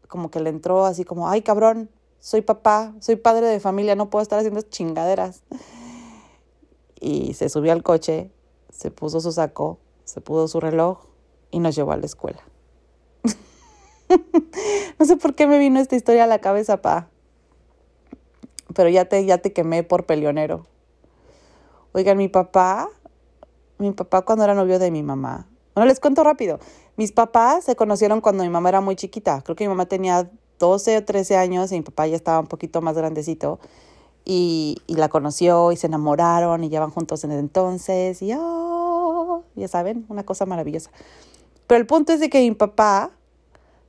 como 0.08 0.30
que 0.30 0.40
le 0.40 0.50
entró 0.50 0.84
así 0.84 1.04
como, 1.04 1.28
ay 1.28 1.42
cabrón, 1.42 1.90
soy 2.20 2.42
papá, 2.42 2.94
soy 3.00 3.16
padre 3.16 3.46
de 3.46 3.58
familia, 3.58 3.96
no 3.96 4.08
puedo 4.08 4.22
estar 4.22 4.38
haciendo 4.38 4.60
chingaderas. 4.62 5.42
Y 7.00 7.34
se 7.34 7.48
subió 7.48 7.72
al 7.72 7.82
coche, 7.82 8.30
se 8.70 8.90
puso 8.90 9.20
su 9.20 9.32
saco, 9.32 9.78
se 10.04 10.20
puso 10.20 10.46
su 10.48 10.60
reloj 10.60 11.06
y 11.50 11.58
nos 11.58 11.74
llevó 11.74 11.92
a 11.92 11.96
la 11.96 12.06
escuela. 12.06 12.42
no 14.98 15.04
sé 15.04 15.16
por 15.16 15.34
qué 15.34 15.46
me 15.46 15.58
vino 15.58 15.80
esta 15.80 15.96
historia 15.96 16.24
a 16.24 16.28
la 16.28 16.40
cabeza, 16.40 16.80
pa 16.80 17.10
pero 18.76 18.90
ya 18.90 19.06
te, 19.06 19.24
ya 19.24 19.38
te 19.38 19.54
quemé 19.54 19.82
por 19.82 20.04
peleonero. 20.04 20.66
Oigan, 21.92 22.18
mi 22.18 22.28
papá, 22.28 22.90
mi 23.78 23.90
papá 23.92 24.20
cuando 24.20 24.44
era 24.44 24.54
novio 24.54 24.78
de 24.78 24.90
mi 24.90 25.02
mamá. 25.02 25.48
Bueno, 25.74 25.88
les 25.88 25.98
cuento 25.98 26.22
rápido. 26.22 26.60
Mis 26.96 27.10
papás 27.10 27.64
se 27.64 27.74
conocieron 27.74 28.20
cuando 28.20 28.44
mi 28.44 28.50
mamá 28.50 28.68
era 28.68 28.82
muy 28.82 28.94
chiquita. 28.94 29.40
Creo 29.40 29.56
que 29.56 29.64
mi 29.64 29.68
mamá 29.68 29.86
tenía 29.86 30.30
12 30.58 30.98
o 30.98 31.04
13 31.04 31.36
años 31.38 31.72
y 31.72 31.76
mi 31.76 31.82
papá 31.82 32.06
ya 32.06 32.16
estaba 32.16 32.38
un 32.38 32.48
poquito 32.48 32.82
más 32.82 32.96
grandecito. 32.96 33.58
Y, 34.26 34.82
y 34.86 34.96
la 34.96 35.08
conoció 35.08 35.72
y 35.72 35.76
se 35.76 35.86
enamoraron 35.86 36.62
y 36.62 36.68
llevan 36.68 36.90
juntos 36.90 37.24
en 37.24 37.32
el 37.32 37.38
entonces. 37.38 38.20
Y 38.20 38.34
oh, 38.36 39.42
ya 39.54 39.68
saben, 39.68 40.04
una 40.10 40.24
cosa 40.24 40.44
maravillosa. 40.44 40.90
Pero 41.66 41.80
el 41.80 41.86
punto 41.86 42.12
es 42.12 42.20
de 42.20 42.28
que 42.28 42.40
mi 42.40 42.54
papá 42.54 43.10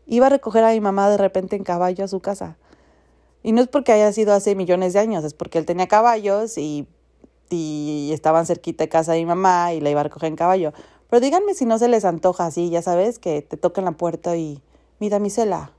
iba 0.05 0.27
a 0.27 0.29
recoger 0.29 0.63
a 0.63 0.71
mi 0.71 0.79
mamá 0.79 1.09
de 1.09 1.17
repente 1.17 1.57
en 1.57 1.65
caballo 1.65 2.05
a 2.05 2.07
su 2.07 2.21
casa. 2.21 2.55
Y 3.43 3.51
no 3.51 3.61
es 3.61 3.67
porque 3.67 3.91
haya 3.91 4.11
sido 4.11 4.33
hace 4.33 4.55
millones 4.55 4.93
de 4.93 4.99
años, 4.99 5.23
es 5.23 5.33
porque 5.33 5.57
él 5.57 5.65
tenía 5.65 5.87
caballos 5.87 6.57
y, 6.57 6.87
y 7.49 8.11
estaban 8.13 8.45
cerquita 8.45 8.83
de 8.83 8.89
casa 8.89 9.13
de 9.13 9.19
mi 9.19 9.25
mamá 9.25 9.73
y 9.73 9.79
la 9.79 9.89
iba 9.89 10.01
a 10.01 10.03
recoger 10.03 10.27
en 10.27 10.35
caballo. 10.35 10.73
Pero 11.09 11.19
díganme 11.21 11.53
si 11.53 11.65
no 11.65 11.77
se 11.77 11.87
les 11.87 12.03
antoja 12.03 12.45
así, 12.45 12.69
ya 12.69 12.81
sabes, 12.81 13.19
que 13.19 13.41
te 13.41 13.55
tocan 13.55 13.85
la 13.85 13.93
puerta 13.93 14.35
y, 14.35 14.61
mi 14.99 15.09
damisela, 15.09 15.71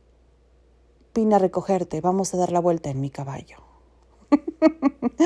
vine 1.15 1.35
a 1.35 1.39
recogerte, 1.39 2.01
vamos 2.01 2.33
a 2.33 2.37
dar 2.37 2.53
la 2.53 2.61
vuelta 2.61 2.91
en 2.91 3.01
mi 3.01 3.11
caballo. 3.11 3.57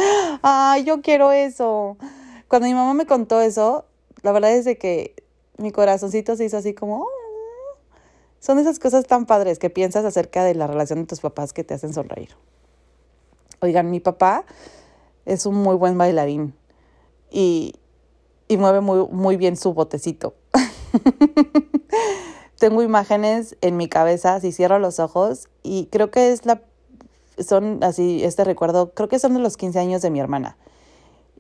Ay, 0.42 0.84
yo 0.84 1.02
quiero 1.02 1.32
eso. 1.32 1.96
Cuando 2.48 2.68
mi 2.68 2.74
mamá 2.74 2.94
me 2.94 3.06
contó 3.06 3.40
eso, 3.40 3.84
la 4.22 4.32
verdad 4.32 4.52
es 4.52 4.64
de 4.64 4.78
que 4.78 5.14
mi 5.58 5.70
corazoncito 5.70 6.36
se 6.36 6.46
hizo 6.46 6.56
así 6.56 6.74
como, 6.74 7.06
son 8.42 8.58
esas 8.58 8.80
cosas 8.80 9.06
tan 9.06 9.24
padres 9.24 9.60
que 9.60 9.70
piensas 9.70 10.04
acerca 10.04 10.42
de 10.42 10.56
la 10.56 10.66
relación 10.66 10.98
de 10.98 11.06
tus 11.06 11.20
papás 11.20 11.52
que 11.52 11.62
te 11.62 11.74
hacen 11.74 11.94
sonreír. 11.94 12.30
Oigan, 13.60 13.88
mi 13.88 14.00
papá 14.00 14.44
es 15.24 15.46
un 15.46 15.54
muy 15.54 15.76
buen 15.76 15.96
bailarín 15.96 16.52
y, 17.30 17.74
y 18.48 18.56
mueve 18.56 18.80
muy, 18.80 19.06
muy 19.12 19.36
bien 19.36 19.56
su 19.56 19.74
botecito. 19.74 20.34
Tengo 22.58 22.82
imágenes 22.82 23.56
en 23.60 23.76
mi 23.76 23.88
cabeza, 23.88 24.40
si 24.40 24.50
cierro 24.50 24.80
los 24.80 24.98
ojos, 24.98 25.48
y 25.62 25.86
creo 25.86 26.10
que 26.10 26.32
es 26.32 26.44
la, 26.44 26.62
son 27.38 27.78
así, 27.84 28.24
este 28.24 28.42
recuerdo, 28.42 28.92
creo 28.92 29.08
que 29.08 29.20
son 29.20 29.34
de 29.34 29.40
los 29.40 29.56
15 29.56 29.78
años 29.78 30.02
de 30.02 30.10
mi 30.10 30.18
hermana. 30.18 30.56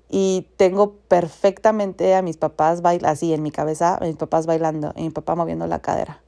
Y 0.08 0.46
tengo 0.56 0.92
perfectamente 1.08 2.14
a 2.14 2.22
mis 2.22 2.36
papás 2.36 2.80
bail 2.80 3.04
así 3.06 3.34
en 3.34 3.42
mi 3.42 3.50
cabeza, 3.50 3.96
a 3.96 4.04
mis 4.04 4.16
papás 4.16 4.46
bailando, 4.46 4.92
y 4.94 5.02
mi 5.02 5.10
papá 5.10 5.34
moviendo 5.34 5.66
la 5.66 5.80
cadera 5.80 6.22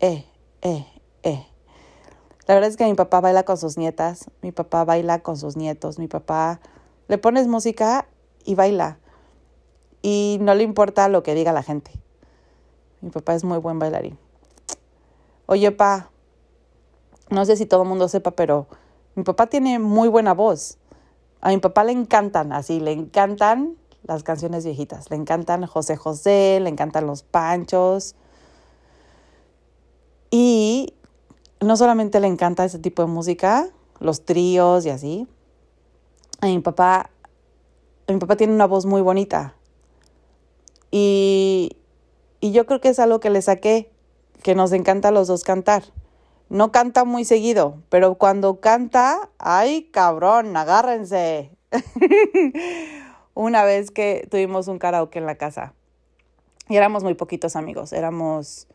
eh, 0.00 0.24
eh, 0.62 0.86
eh. 1.22 1.46
La 2.46 2.54
verdad 2.54 2.70
es 2.70 2.76
que 2.76 2.84
mi 2.84 2.94
papá 2.94 3.20
baila 3.20 3.44
con 3.44 3.56
sus 3.56 3.78
nietas, 3.78 4.30
mi 4.42 4.50
papá 4.50 4.84
baila 4.84 5.20
con 5.20 5.36
sus 5.36 5.56
nietos, 5.56 5.98
mi 5.98 6.08
papá 6.08 6.60
le 7.08 7.18
pones 7.18 7.46
música 7.46 8.08
y 8.44 8.54
baila. 8.54 8.98
Y 10.02 10.38
no 10.40 10.54
le 10.54 10.64
importa 10.64 11.08
lo 11.08 11.22
que 11.22 11.34
diga 11.34 11.52
la 11.52 11.62
gente. 11.62 11.92
Mi 13.02 13.10
papá 13.10 13.34
es 13.34 13.44
muy 13.44 13.58
buen 13.58 13.78
bailarín. 13.78 14.18
Oye, 15.46 15.70
pa, 15.72 16.10
no 17.28 17.44
sé 17.44 17.56
si 17.56 17.66
todo 17.66 17.82
el 17.82 17.88
mundo 17.88 18.08
sepa, 18.08 18.32
pero 18.32 18.66
mi 19.14 19.22
papá 19.22 19.46
tiene 19.46 19.78
muy 19.78 20.08
buena 20.08 20.34
voz. 20.34 20.78
A 21.40 21.50
mi 21.50 21.58
papá 21.58 21.84
le 21.84 21.92
encantan, 21.92 22.52
así, 22.52 22.80
le 22.80 22.92
encantan 22.92 23.76
las 24.02 24.22
canciones 24.22 24.64
viejitas. 24.64 25.10
Le 25.10 25.16
encantan 25.16 25.66
José 25.66 25.96
José, 25.96 26.58
le 26.60 26.68
encantan 26.68 27.06
los 27.06 27.22
panchos. 27.22 28.14
Y 30.30 30.94
no 31.60 31.76
solamente 31.76 32.20
le 32.20 32.26
encanta 32.26 32.64
ese 32.64 32.78
tipo 32.78 33.02
de 33.02 33.08
música, 33.08 33.68
los 33.98 34.24
tríos 34.24 34.86
y 34.86 34.90
así. 34.90 35.28
A 36.40 36.46
mi 36.46 36.58
papá, 36.60 37.10
mi 38.08 38.16
papá 38.18 38.36
tiene 38.36 38.54
una 38.54 38.66
voz 38.66 38.86
muy 38.86 39.02
bonita. 39.02 39.54
Y, 40.90 41.76
y 42.40 42.52
yo 42.52 42.66
creo 42.66 42.80
que 42.80 42.88
es 42.88 42.98
algo 42.98 43.20
que 43.20 43.30
le 43.30 43.42
saqué, 43.42 43.90
que 44.42 44.54
nos 44.54 44.72
encanta 44.72 45.08
a 45.08 45.12
los 45.12 45.28
dos 45.28 45.44
cantar. 45.44 45.84
No 46.48 46.72
canta 46.72 47.04
muy 47.04 47.24
seguido, 47.24 47.82
pero 47.90 48.16
cuando 48.16 48.60
canta, 48.60 49.30
ay 49.38 49.90
cabrón, 49.92 50.56
agárrense. 50.56 51.50
Una 53.34 53.64
vez 53.64 53.90
que 53.90 54.26
tuvimos 54.30 54.66
un 54.66 54.78
karaoke 54.78 55.18
en 55.18 55.26
la 55.26 55.36
casa 55.36 55.74
y 56.68 56.76
éramos 56.76 57.02
muy 57.04 57.14
poquitos 57.14 57.56
amigos, 57.56 57.92
éramos, 57.92 58.66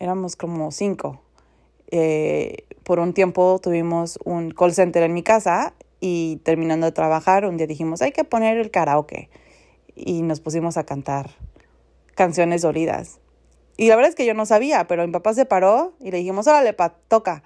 éramos 0.00 0.34
como 0.34 0.72
cinco. 0.72 1.22
Eh, 1.92 2.64
por 2.82 2.98
un 2.98 3.14
tiempo 3.14 3.60
tuvimos 3.62 4.18
un 4.24 4.50
call 4.50 4.72
center 4.72 5.04
en 5.04 5.12
mi 5.12 5.22
casa 5.22 5.74
y 6.00 6.40
terminando 6.42 6.86
de 6.86 6.92
trabajar, 6.92 7.44
un 7.44 7.56
día 7.56 7.66
dijimos, 7.66 8.02
hay 8.02 8.10
que 8.10 8.24
poner 8.24 8.56
el 8.56 8.70
karaoke. 8.70 9.30
Y 9.94 10.22
nos 10.22 10.40
pusimos 10.40 10.76
a 10.76 10.84
cantar 10.84 11.30
canciones 12.14 12.62
dolidas. 12.62 13.20
Y 13.76 13.88
la 13.88 13.96
verdad 13.96 14.08
es 14.10 14.16
que 14.16 14.26
yo 14.26 14.34
no 14.34 14.46
sabía, 14.46 14.86
pero 14.86 15.06
mi 15.06 15.12
papá 15.12 15.34
se 15.34 15.44
paró 15.44 15.94
y 16.00 16.10
le 16.10 16.18
dijimos, 16.18 16.46
órale, 16.46 16.72
pa, 16.72 16.96
toca. 17.08 17.44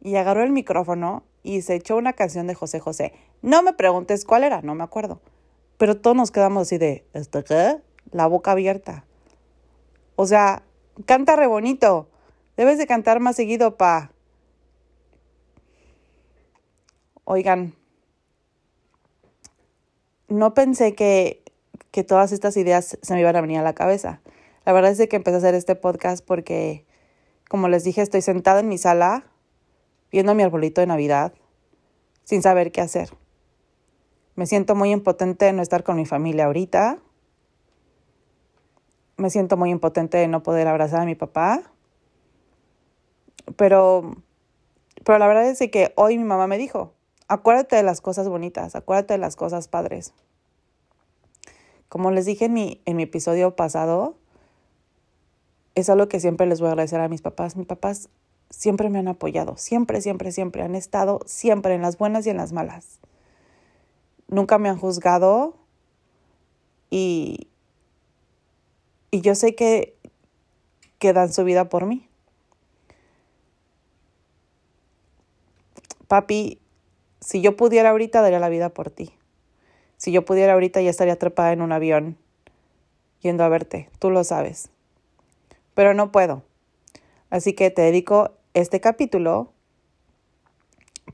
Y 0.00 0.16
agarró 0.16 0.42
el 0.42 0.50
micrófono 0.50 1.22
y 1.42 1.62
se 1.62 1.74
echó 1.74 1.96
una 1.96 2.14
canción 2.14 2.46
de 2.46 2.54
José 2.54 2.80
José. 2.80 3.12
No 3.42 3.62
me 3.62 3.74
preguntes 3.74 4.24
cuál 4.24 4.44
era, 4.44 4.62
no 4.62 4.74
me 4.74 4.84
acuerdo. 4.84 5.20
Pero 5.76 5.96
todos 5.96 6.16
nos 6.16 6.30
quedamos 6.30 6.62
así 6.62 6.78
de, 6.78 7.04
¿este 7.12 7.44
qué? 7.44 7.76
La 8.10 8.26
boca 8.26 8.52
abierta. 8.52 9.04
O 10.16 10.26
sea, 10.26 10.62
canta 11.02 11.36
re 11.36 11.46
bonito. 11.46 12.08
Debes 12.56 12.78
de 12.78 12.86
cantar 12.86 13.20
más 13.20 13.36
seguido, 13.36 13.76
pa. 13.76 14.10
Oigan, 17.24 17.74
no 20.28 20.54
pensé 20.54 20.94
que, 20.94 21.42
que 21.90 22.04
todas 22.04 22.32
estas 22.32 22.56
ideas 22.56 22.98
se 23.00 23.14
me 23.14 23.20
iban 23.20 23.36
a 23.36 23.40
venir 23.40 23.58
a 23.58 23.62
la 23.62 23.74
cabeza. 23.74 24.20
La 24.64 24.72
verdad 24.72 24.92
es 24.92 25.08
que 25.08 25.16
empecé 25.16 25.36
a 25.36 25.38
hacer 25.38 25.54
este 25.54 25.74
podcast 25.74 26.24
porque, 26.24 26.84
como 27.48 27.68
les 27.68 27.84
dije, 27.84 28.02
estoy 28.02 28.22
sentada 28.22 28.60
en 28.60 28.68
mi 28.68 28.78
sala 28.78 29.24
viendo 30.10 30.34
mi 30.34 30.42
arbolito 30.42 30.80
de 30.80 30.86
Navidad 30.86 31.32
sin 32.24 32.42
saber 32.42 32.70
qué 32.70 32.80
hacer. 32.80 33.10
Me 34.34 34.46
siento 34.46 34.74
muy 34.74 34.92
impotente 34.92 35.46
de 35.46 35.52
no 35.52 35.62
estar 35.62 35.82
con 35.82 35.96
mi 35.96 36.06
familia 36.06 36.46
ahorita. 36.46 36.98
Me 39.16 39.30
siento 39.30 39.56
muy 39.56 39.70
impotente 39.70 40.18
de 40.18 40.28
no 40.28 40.42
poder 40.42 40.68
abrazar 40.68 41.00
a 41.00 41.04
mi 41.04 41.14
papá. 41.14 41.62
Pero, 43.56 44.16
pero 45.04 45.18
la 45.18 45.26
verdad 45.26 45.46
es 45.46 45.58
que 45.70 45.92
hoy 45.96 46.18
mi 46.18 46.24
mamá 46.24 46.46
me 46.46 46.58
dijo, 46.58 46.92
acuérdate 47.28 47.76
de 47.76 47.82
las 47.82 48.00
cosas 48.00 48.28
bonitas, 48.28 48.74
acuérdate 48.76 49.14
de 49.14 49.18
las 49.18 49.36
cosas 49.36 49.68
padres. 49.68 50.14
Como 51.88 52.10
les 52.10 52.24
dije 52.24 52.46
en 52.46 52.54
mi, 52.54 52.80
en 52.86 52.96
mi 52.96 53.02
episodio 53.02 53.54
pasado, 53.54 54.16
es 55.74 55.90
algo 55.90 56.08
que 56.08 56.20
siempre 56.20 56.46
les 56.46 56.60
voy 56.60 56.68
a 56.68 56.72
agradecer 56.72 57.00
a 57.00 57.08
mis 57.08 57.22
papás. 57.22 57.56
Mis 57.56 57.66
papás 57.66 58.08
siempre 58.50 58.90
me 58.90 58.98
han 58.98 59.08
apoyado, 59.08 59.56
siempre, 59.56 60.00
siempre, 60.00 60.32
siempre 60.32 60.62
han 60.62 60.74
estado, 60.74 61.20
siempre 61.26 61.74
en 61.74 61.82
las 61.82 61.98
buenas 61.98 62.26
y 62.26 62.30
en 62.30 62.36
las 62.36 62.52
malas. 62.52 63.00
Nunca 64.28 64.58
me 64.58 64.68
han 64.68 64.78
juzgado 64.78 65.54
y, 66.90 67.48
y 69.12 69.20
yo 69.20 69.36
sé 69.36 69.54
que, 69.54 69.94
que 70.98 71.12
dan 71.12 71.32
su 71.32 71.44
vida 71.44 71.68
por 71.68 71.86
mí. 71.86 72.08
Papi, 76.08 76.58
si 77.20 77.40
yo 77.40 77.56
pudiera 77.56 77.90
ahorita, 77.90 78.20
daría 78.22 78.40
la 78.40 78.48
vida 78.48 78.70
por 78.70 78.90
ti. 78.90 79.12
Si 79.98 80.10
yo 80.10 80.24
pudiera 80.24 80.54
ahorita, 80.54 80.80
ya 80.80 80.90
estaría 80.90 81.14
atrapada 81.14 81.52
en 81.52 81.62
un 81.62 81.70
avión 81.70 82.18
yendo 83.20 83.44
a 83.44 83.48
verte. 83.48 83.88
Tú 84.00 84.10
lo 84.10 84.24
sabes 84.24 84.72
pero 85.74 85.94
no 85.94 86.12
puedo. 86.12 86.42
Así 87.30 87.54
que 87.54 87.70
te 87.70 87.82
dedico 87.82 88.32
este 88.54 88.80
capítulo 88.80 89.52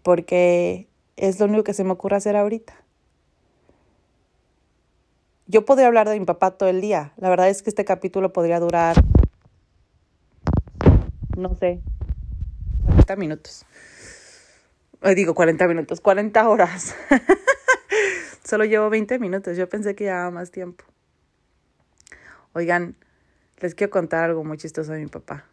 porque 0.02 0.88
es 1.16 1.38
lo 1.38 1.46
único 1.46 1.64
que 1.64 1.74
se 1.74 1.84
me 1.84 1.92
ocurre 1.92 2.16
hacer 2.16 2.36
ahorita. 2.36 2.74
Yo 5.50 5.64
podría 5.64 5.86
hablar 5.86 6.06
de 6.06 6.20
mi 6.20 6.26
papá 6.26 6.50
todo 6.50 6.68
el 6.68 6.82
día. 6.82 7.14
La 7.16 7.30
verdad 7.30 7.48
es 7.48 7.62
que 7.62 7.70
este 7.70 7.86
capítulo 7.86 8.34
podría 8.34 8.60
durar, 8.60 8.96
no 11.38 11.54
sé, 11.54 11.80
40 12.84 13.16
minutos. 13.16 13.64
digo 15.16 15.34
40 15.34 15.66
minutos, 15.66 16.02
40 16.02 16.46
horas. 16.50 16.94
Solo 18.44 18.66
llevo 18.66 18.90
20 18.90 19.18
minutos. 19.18 19.56
Yo 19.56 19.70
pensé 19.70 19.94
que 19.94 20.04
llevaba 20.04 20.30
más 20.30 20.50
tiempo. 20.50 20.84
Oigan, 22.52 22.94
les 23.56 23.74
quiero 23.74 23.90
contar 23.90 24.24
algo 24.24 24.44
muy 24.44 24.58
chistoso 24.58 24.92
de 24.92 25.00
mi 25.00 25.06
papá. 25.06 25.46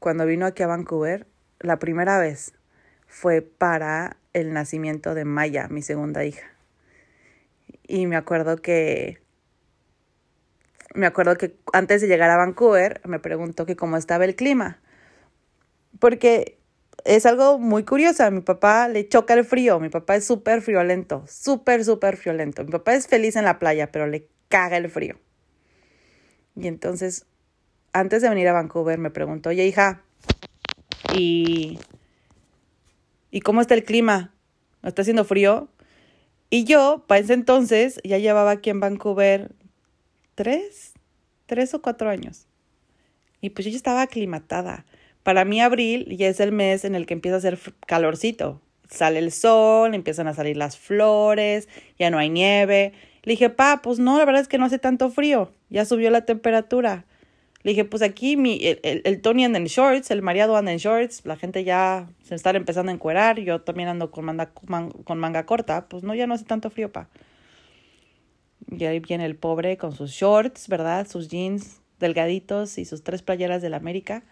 Cuando 0.00 0.26
vino 0.26 0.44
aquí 0.44 0.62
a 0.62 0.66
Vancouver, 0.66 1.26
la 1.60 1.78
primera 1.78 2.18
vez 2.18 2.52
fue 3.06 3.40
para 3.40 4.18
el 4.34 4.52
nacimiento 4.52 5.14
de 5.14 5.24
Maya, 5.24 5.68
mi 5.68 5.80
segunda 5.80 6.26
hija. 6.26 6.57
Y 7.86 8.06
me 8.06 8.16
acuerdo 8.16 8.56
que 8.56 9.18
me 10.94 11.06
acuerdo 11.06 11.36
que 11.36 11.56
antes 11.72 12.00
de 12.00 12.08
llegar 12.08 12.30
a 12.30 12.36
Vancouver 12.36 13.00
me 13.04 13.18
preguntó 13.18 13.66
que 13.66 13.76
cómo 13.76 13.96
estaba 13.96 14.24
el 14.24 14.34
clima. 14.34 14.80
Porque 15.98 16.58
es 17.04 17.26
algo 17.26 17.58
muy 17.58 17.84
curioso. 17.84 18.24
A 18.24 18.30
mi 18.30 18.40
papá 18.40 18.88
le 18.88 19.08
choca 19.08 19.34
el 19.34 19.44
frío. 19.44 19.80
Mi 19.80 19.88
papá 19.88 20.16
es 20.16 20.26
súper 20.26 20.62
friolento. 20.62 21.24
Súper, 21.28 21.84
súper 21.84 22.16
friolento. 22.16 22.64
Mi 22.64 22.70
papá 22.70 22.94
es 22.94 23.06
feliz 23.06 23.36
en 23.36 23.44
la 23.44 23.58
playa, 23.58 23.92
pero 23.92 24.06
le 24.06 24.28
caga 24.48 24.76
el 24.76 24.88
frío. 24.88 25.18
Y 26.56 26.66
entonces, 26.66 27.26
antes 27.92 28.22
de 28.22 28.28
venir 28.28 28.48
a 28.48 28.52
Vancouver, 28.52 28.98
me 28.98 29.10
preguntó, 29.10 29.50
oye 29.50 29.66
hija, 29.66 30.02
¿y, 31.14 31.78
¿y 33.30 33.40
cómo 33.40 33.60
está 33.60 33.74
el 33.74 33.84
clima? 33.84 34.34
¿Está 34.82 35.02
haciendo 35.02 35.24
frío? 35.24 35.68
Y 36.50 36.64
yo, 36.64 37.04
para 37.06 37.20
ese 37.20 37.34
entonces, 37.34 38.00
ya 38.04 38.18
llevaba 38.18 38.52
aquí 38.52 38.70
en 38.70 38.80
Vancouver 38.80 39.52
tres, 40.34 40.94
tres 41.46 41.74
o 41.74 41.82
cuatro 41.82 42.08
años. 42.08 42.46
Y 43.40 43.50
pues 43.50 43.66
yo 43.66 43.70
ya 43.70 43.76
estaba 43.76 44.02
aclimatada. 44.02 44.86
Para 45.22 45.44
mí 45.44 45.60
abril 45.60 46.16
ya 46.16 46.28
es 46.28 46.40
el 46.40 46.52
mes 46.52 46.84
en 46.84 46.94
el 46.94 47.04
que 47.04 47.14
empieza 47.14 47.34
a 47.34 47.38
hacer 47.38 47.58
calorcito. 47.86 48.62
Sale 48.88 49.18
el 49.18 49.30
sol, 49.30 49.94
empiezan 49.94 50.26
a 50.26 50.34
salir 50.34 50.56
las 50.56 50.78
flores, 50.78 51.68
ya 51.98 52.08
no 52.10 52.18
hay 52.18 52.30
nieve. 52.30 52.94
Le 53.24 53.32
dije, 53.32 53.50
pa, 53.50 53.82
pues 53.82 53.98
no, 53.98 54.16
la 54.16 54.24
verdad 54.24 54.40
es 54.40 54.48
que 54.48 54.56
no 54.56 54.64
hace 54.64 54.78
tanto 54.78 55.10
frío, 55.10 55.52
ya 55.68 55.84
subió 55.84 56.08
la 56.10 56.24
temperatura. 56.24 57.04
Le 57.62 57.72
dije, 57.72 57.84
pues 57.84 58.02
aquí 58.02 58.36
mi, 58.36 58.60
el, 58.62 59.02
el, 59.04 59.20
Tony 59.20 59.44
anda 59.44 59.58
en 59.58 59.64
shorts, 59.64 60.10
el 60.10 60.22
mareado 60.22 60.56
anda 60.56 60.72
en 60.72 60.78
shorts, 60.78 61.22
la 61.24 61.36
gente 61.36 61.64
ya 61.64 62.08
se 62.22 62.34
está 62.34 62.50
empezando 62.50 62.90
a 62.92 62.94
encuerar, 62.94 63.40
yo 63.40 63.60
también 63.60 63.88
ando 63.88 64.10
con 64.10 64.24
manga, 64.24 64.52
con 64.52 65.18
manga 65.18 65.44
corta, 65.44 65.88
pues 65.88 66.04
no, 66.04 66.14
ya 66.14 66.26
no 66.26 66.34
hace 66.34 66.44
tanto 66.44 66.70
frío, 66.70 66.92
pa. 66.92 67.08
Y 68.70 68.84
ahí 68.84 69.00
viene 69.00 69.24
el 69.24 69.34
pobre 69.34 69.76
con 69.76 69.92
sus 69.92 70.12
shorts, 70.12 70.68
¿verdad? 70.68 71.08
Sus 71.08 71.28
jeans 71.28 71.80
delgaditos 71.98 72.78
y 72.78 72.84
sus 72.84 73.02
tres 73.02 73.22
playeras 73.22 73.62
de 73.62 73.70
la 73.70 73.78
América. 73.78 74.22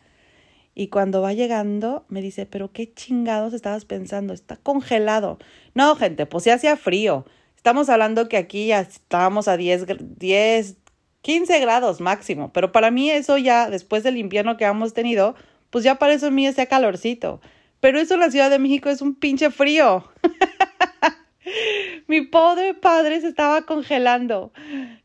Y 0.75 0.89
cuando 0.89 1.23
va 1.23 1.33
llegando, 1.33 2.05
me 2.09 2.21
dice, 2.21 2.45
pero 2.47 2.71
qué 2.71 2.93
chingados 2.93 3.55
estabas 3.55 3.87
pensando, 3.87 4.35
está 4.35 4.57
congelado. 4.57 5.39
No, 5.75 5.97
gente, 5.97 6.27
pues 6.27 6.45
ya 6.45 6.55
hacía 6.55 6.77
frío. 6.77 7.25
Estamos 7.57 7.89
hablando 7.89 8.29
que 8.29 8.37
aquí 8.37 8.67
ya 8.67 8.81
estábamos 8.81 9.49
a 9.49 9.57
10, 9.57 9.87
10, 10.19 10.77
15 11.23 11.59
grados 11.61 12.01
máximo, 12.01 12.53
pero 12.53 12.73
para 12.73 12.91
mí 12.91 13.11
eso 13.11 13.39
ya, 13.39 13.69
después 13.71 14.03
del 14.03 14.17
invierno 14.17 14.57
que 14.57 14.65
hemos 14.65 14.95
tenido, 14.95 15.35
pues 15.71 15.85
ya 15.85 15.97
para 15.97 16.15
eso 16.15 16.29
a 16.29 16.31
mí 16.31 16.47
ese 16.47 16.67
calorcito. 16.67 17.41
Pero 17.81 18.01
eso 18.01 18.15
en 18.15 18.21
la 18.21 18.31
Ciudad 18.31 18.51
de 18.51 18.59
México 18.59 18.89
es 18.89 19.03
un 19.03 19.15
pinche 19.15 19.51
frío. 19.51 20.05
Mi 22.09 22.23
pobre 22.23 22.75
padre 22.75 23.21
se 23.21 23.29
estaba 23.29 23.63
congelando 23.63 24.53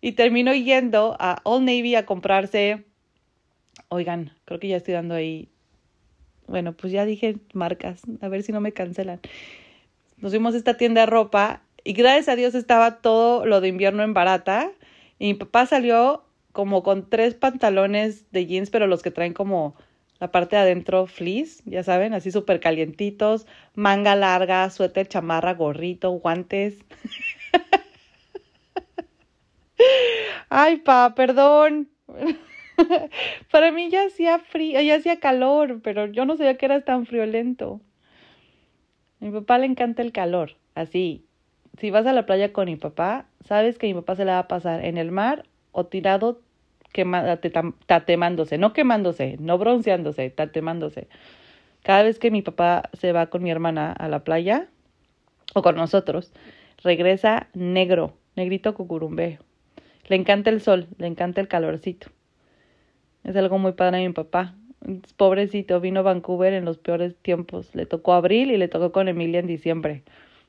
y 0.02 0.14
terminó 0.14 0.54
yendo 0.54 1.16
a 1.20 1.42
Old 1.44 1.66
Navy 1.66 1.96
a 1.96 2.06
comprarse. 2.06 2.86
Oigan, 3.90 4.34
creo 4.46 4.60
que 4.60 4.68
ya 4.68 4.78
estoy 4.78 4.94
dando 4.94 5.16
ahí. 5.16 5.50
Bueno, 6.48 6.74
pues 6.74 6.92
ya 6.94 7.06
dije 7.06 7.38
marcas, 7.54 8.02
a 8.22 8.28
ver 8.28 8.44
si 8.44 8.52
no 8.52 8.62
me 8.62 8.72
cancelan. 8.72 9.20
Nos 10.18 10.32
fuimos 10.32 10.54
a 10.54 10.58
esta 10.58 10.78
tienda 10.78 11.02
de 11.02 11.08
ropa 11.08 11.62
y 11.84 11.94
gracias 11.94 12.30
a 12.30 12.36
Dios 12.36 12.56
estaba 12.56 13.02
todo 13.02 13.46
lo 13.46 13.62
de 13.62 13.68
invierno 13.68 14.04
en 14.04 14.14
barata. 14.14 14.72
Y 15.22 15.28
mi 15.28 15.34
papá 15.36 15.68
salió 15.68 16.24
como 16.52 16.82
con 16.82 17.08
tres 17.08 17.36
pantalones 17.36 18.32
de 18.32 18.48
jeans, 18.48 18.72
pero 18.72 18.88
los 18.88 19.04
que 19.04 19.12
traen 19.12 19.34
como 19.34 19.76
la 20.20 20.32
parte 20.32 20.56
de 20.56 20.64
adentro 20.64 21.06
fleece, 21.06 21.62
ya 21.68 21.84
saben, 21.84 22.16
así 22.16 22.32
súper 22.32 22.60
calientitos, 22.60 23.46
manga 23.76 24.16
larga, 24.16 24.68
suéter, 24.72 25.08
chamarra, 25.08 25.54
gorrito, 25.54 26.10
guantes. 26.10 26.80
Ay, 30.50 30.78
pa, 30.78 31.14
perdón. 31.14 31.92
Para 33.52 33.72
mí 33.72 33.92
ya 33.92 34.08
hacía 34.08 34.40
frío, 34.40 34.82
ya 34.82 34.96
hacía 34.96 35.20
calor, 35.20 35.82
pero 35.84 36.08
yo 36.08 36.26
no 36.26 36.36
sabía 36.36 36.58
que 36.58 36.66
eras 36.66 36.84
tan 36.84 37.06
friolento. 37.06 37.80
A 39.22 39.26
mi 39.26 39.30
papá 39.30 39.60
le 39.60 39.68
encanta 39.68 40.02
el 40.02 40.14
calor, 40.14 40.58
así, 40.74 41.28
si 41.78 41.92
vas 41.92 42.06
a 42.06 42.14
la 42.14 42.26
playa 42.26 42.54
con 42.54 42.66
mi 42.66 42.76
papá, 42.76 43.26
sabes 43.46 43.78
que 43.78 43.88
mi 43.88 43.94
papá 43.94 44.16
se 44.16 44.26
la 44.26 44.34
va 44.34 44.40
a 44.40 44.48
pasar 44.48 44.84
en 44.86 44.98
el 44.98 45.12
mar 45.12 45.46
o 45.72 45.86
tirado 45.86 46.42
quema, 46.92 47.40
tatemándose, 47.86 48.58
no 48.58 48.74
quemándose, 48.74 49.38
no 49.40 49.58
bronceándose, 49.58 50.30
tatemándose. 50.30 51.08
Cada 51.84 52.04
vez 52.04 52.20
que 52.20 52.32
mi 52.32 52.42
papá 52.42 52.90
se 52.94 53.12
va 53.12 53.28
con 53.28 53.42
mi 53.44 53.50
hermana 53.50 53.92
a 53.92 54.08
la 54.08 54.24
playa 54.24 54.68
o 55.54 55.62
con 55.62 55.76
nosotros, 55.76 56.32
regresa 56.84 57.48
negro, 57.54 58.14
negrito 58.36 58.76
cucurumbé. 58.76 59.40
Le 60.08 60.16
encanta 60.16 60.50
el 60.50 60.62
sol, 60.62 60.88
le 60.98 61.08
encanta 61.08 61.42
el 61.42 61.48
calorcito. 61.48 62.08
Es 63.24 63.36
algo 63.36 63.58
muy 63.58 63.74
padre 63.74 63.98
a 63.98 64.08
mi 64.08 64.14
papá. 64.14 64.56
Pobrecito, 65.16 65.80
vino 65.80 66.00
a 66.00 66.04
Vancouver 66.04 66.54
en 66.54 66.66
los 66.66 66.80
peores 66.80 67.16
tiempos. 67.16 67.74
Le 67.76 67.86
tocó 67.86 68.14
abril 68.14 68.52
y 68.52 68.58
le 68.58 68.68
tocó 68.68 68.92
con 68.92 69.08
Emilia 69.08 69.40
en 69.40 69.48
diciembre. 69.48 70.04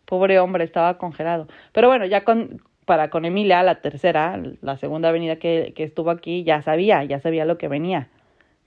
Pobre 0.04 0.38
hombre, 0.38 0.64
estaba 0.64 0.98
congelado. 0.98 1.46
Pero 1.72 1.88
bueno, 1.88 2.06
ya 2.06 2.24
con, 2.24 2.62
para 2.84 3.10
con 3.10 3.24
Emilia, 3.24 3.62
la 3.62 3.80
tercera, 3.80 4.40
la 4.60 4.76
segunda 4.76 5.08
avenida 5.08 5.36
que, 5.36 5.72
que 5.76 5.84
estuvo 5.84 6.10
aquí, 6.10 6.44
ya 6.44 6.62
sabía, 6.62 7.04
ya 7.04 7.20
sabía 7.20 7.44
lo 7.44 7.58
que 7.58 7.68
venía. 7.68 8.08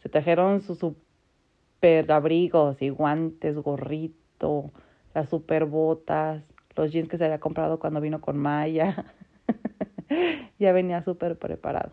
Se 0.02 0.10
trajeron 0.10 0.62
sus 0.62 0.80
super 0.80 2.12
abrigos 2.12 2.82
y 2.82 2.90
guantes, 2.90 3.58
gorrito, 3.58 4.72
las 5.14 5.30
super 5.30 5.66
botas, 5.66 6.44
los 6.76 6.92
jeans 6.92 7.10
que 7.10 7.18
se 7.18 7.26
había 7.26 7.40
comprado 7.40 7.80
cuando 7.80 8.02
vino 8.02 8.22
con 8.22 8.38
Maya. 8.38 9.06
ya 10.60 10.72
venía 10.72 11.04
súper 11.04 11.38
preparado. 11.38 11.92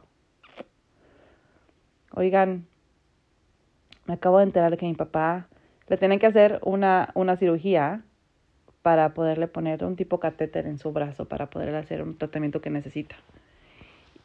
Oigan, 2.14 2.66
me 4.06 4.14
acabo 4.14 4.38
de 4.38 4.44
enterar 4.44 4.76
que 4.76 4.86
mi 4.86 4.94
papá 4.94 5.48
le 5.88 5.96
tiene 5.96 6.18
que 6.18 6.26
hacer 6.26 6.60
una, 6.62 7.10
una 7.14 7.36
cirugía 7.36 8.02
para 8.82 9.14
poderle 9.14 9.46
poner 9.46 9.84
un 9.84 9.96
tipo 9.96 10.18
catéter 10.18 10.66
en 10.66 10.78
su 10.78 10.92
brazo, 10.92 11.26
para 11.26 11.48
poderle 11.48 11.78
hacer 11.78 12.02
un 12.02 12.18
tratamiento 12.18 12.60
que 12.60 12.70
necesita. 12.70 13.16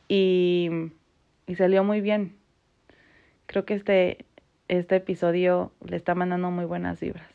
Y, 0.07 0.91
y 1.45 1.55
salió 1.55 1.83
muy 1.83 2.01
bien. 2.01 2.35
Creo 3.45 3.65
que 3.65 3.75
este, 3.75 4.25
este 4.67 4.97
episodio 4.97 5.71
le 5.85 5.95
está 5.95 6.15
mandando 6.15 6.49
muy 6.49 6.65
buenas 6.65 6.99
vibras. 6.99 7.29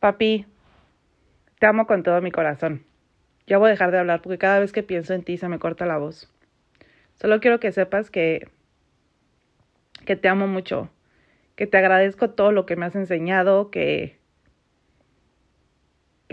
Papi, 0.00 0.46
te 1.58 1.66
amo 1.66 1.86
con 1.86 2.02
todo 2.02 2.20
mi 2.20 2.30
corazón. 2.30 2.84
Ya 3.46 3.58
voy 3.58 3.68
a 3.68 3.70
dejar 3.70 3.90
de 3.90 3.98
hablar 3.98 4.22
porque 4.22 4.38
cada 4.38 4.58
vez 4.60 4.72
que 4.72 4.82
pienso 4.82 5.12
en 5.12 5.22
ti 5.22 5.36
se 5.36 5.48
me 5.48 5.58
corta 5.58 5.84
la 5.84 5.98
voz. 5.98 6.30
Solo 7.14 7.40
quiero 7.40 7.60
que 7.60 7.72
sepas 7.72 8.10
que, 8.10 8.48
que 10.06 10.16
te 10.16 10.28
amo 10.28 10.46
mucho, 10.46 10.90
que 11.54 11.66
te 11.66 11.76
agradezco 11.76 12.30
todo 12.30 12.52
lo 12.52 12.66
que 12.66 12.76
me 12.76 12.86
has 12.86 12.96
enseñado, 12.96 13.70
que, 13.70 14.18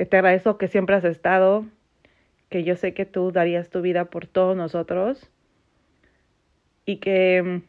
que 0.01 0.07
te 0.07 0.17
agradezco 0.17 0.57
que 0.57 0.67
siempre 0.67 0.95
has 0.95 1.03
estado, 1.03 1.63
que 2.49 2.63
yo 2.63 2.75
sé 2.75 2.95
que 2.95 3.05
tú 3.05 3.31
darías 3.31 3.69
tu 3.69 3.83
vida 3.83 4.05
por 4.05 4.25
todos 4.25 4.57
nosotros 4.57 5.29
y 6.87 6.97
que, 6.97 7.61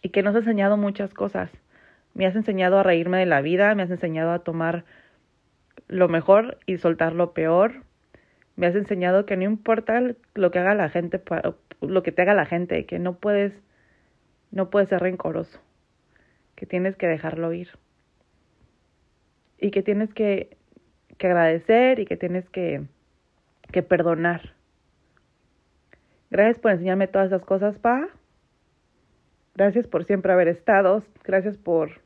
y 0.00 0.08
que 0.08 0.22
nos 0.22 0.34
has 0.34 0.40
enseñado 0.40 0.78
muchas 0.78 1.12
cosas. 1.12 1.50
Me 2.14 2.24
has 2.24 2.34
enseñado 2.34 2.78
a 2.78 2.82
reírme 2.82 3.18
de 3.18 3.26
la 3.26 3.42
vida, 3.42 3.74
me 3.74 3.82
has 3.82 3.90
enseñado 3.90 4.30
a 4.30 4.38
tomar 4.38 4.86
lo 5.86 6.08
mejor 6.08 6.56
y 6.64 6.78
soltar 6.78 7.12
lo 7.12 7.34
peor. 7.34 7.84
Me 8.56 8.66
has 8.66 8.74
enseñado 8.74 9.26
que 9.26 9.36
no 9.36 9.44
importa 9.44 10.00
lo 10.32 10.50
que 10.50 10.60
haga 10.60 10.74
la 10.74 10.88
gente, 10.88 11.20
lo 11.82 12.02
que 12.02 12.10
te 12.10 12.22
haga 12.22 12.32
la 12.32 12.46
gente, 12.46 12.86
que 12.86 12.98
no 12.98 13.18
puedes, 13.18 13.52
no 14.50 14.70
puedes 14.70 14.88
ser 14.88 15.02
rencoroso, 15.02 15.60
que 16.54 16.64
tienes 16.64 16.96
que 16.96 17.06
dejarlo 17.06 17.52
ir 17.52 17.68
y 19.58 19.72
que 19.72 19.82
tienes 19.82 20.14
que 20.14 20.56
que 21.20 21.26
agradecer 21.26 22.00
y 22.00 22.06
que 22.06 22.16
tienes 22.16 22.48
que, 22.48 22.82
que 23.70 23.82
perdonar. 23.82 24.54
Gracias 26.30 26.58
por 26.58 26.72
enseñarme 26.72 27.08
todas 27.08 27.26
esas 27.26 27.44
cosas, 27.44 27.78
Pa. 27.78 28.08
Gracias 29.54 29.86
por 29.86 30.04
siempre 30.06 30.32
haber 30.32 30.48
estado. 30.48 31.04
Gracias 31.22 31.58
por, 31.58 32.00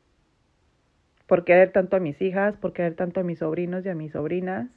por 1.27 1.45
querer 1.45 1.71
tanto 1.71 1.95
a 1.95 2.01
mis 2.01 2.21
hijas, 2.21 2.57
por 2.57 2.73
querer 2.73 2.95
tanto 2.95 3.21
a 3.21 3.23
mis 3.23 3.39
sobrinos 3.39 3.85
y 3.85 3.89
a 3.89 3.95
mis 3.95 4.11
sobrinas. 4.11 4.67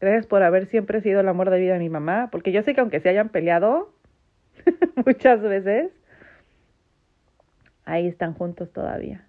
Gracias 0.00 0.26
por 0.26 0.42
haber 0.42 0.66
siempre 0.66 1.00
sido 1.00 1.20
el 1.20 1.28
amor 1.28 1.50
de 1.50 1.60
vida 1.60 1.74
de 1.74 1.78
mi 1.78 1.88
mamá, 1.88 2.30
porque 2.32 2.50
yo 2.50 2.62
sé 2.62 2.74
que 2.74 2.80
aunque 2.80 2.98
se 2.98 3.10
hayan 3.10 3.28
peleado 3.28 3.94
muchas 5.06 5.40
veces, 5.40 5.92
ahí 7.84 8.08
están 8.08 8.34
juntos 8.34 8.72
todavía. 8.72 9.24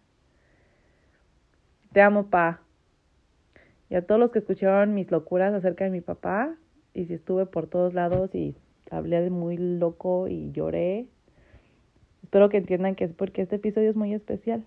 Te 1.93 2.01
amo, 2.01 2.31
Pa 2.31 2.64
y 3.89 3.95
a 3.95 4.05
todos 4.05 4.19
los 4.19 4.31
que 4.31 4.39
escucharon 4.39 4.93
mis 4.93 5.11
locuras 5.11 5.53
acerca 5.53 5.83
de 5.85 5.91
mi 5.91 6.01
papá, 6.01 6.55
y 6.93 7.05
si 7.05 7.13
estuve 7.13 7.45
por 7.45 7.67
todos 7.67 7.93
lados 7.93 8.33
y 8.33 8.55
hablé 8.89 9.21
de 9.21 9.29
muy 9.29 9.57
loco 9.57 10.27
y 10.27 10.51
lloré, 10.51 11.07
espero 12.23 12.49
que 12.49 12.57
entiendan 12.57 12.95
que 12.95 13.03
es 13.03 13.13
porque 13.13 13.41
este 13.41 13.57
episodio 13.57 13.89
es 13.89 13.95
muy 13.95 14.13
especial. 14.13 14.65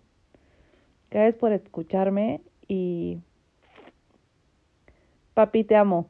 Gracias 1.10 1.36
por 1.36 1.52
escucharme 1.52 2.42
y 2.68 3.18
papi, 5.34 5.64
te 5.64 5.74
amo. 5.74 6.08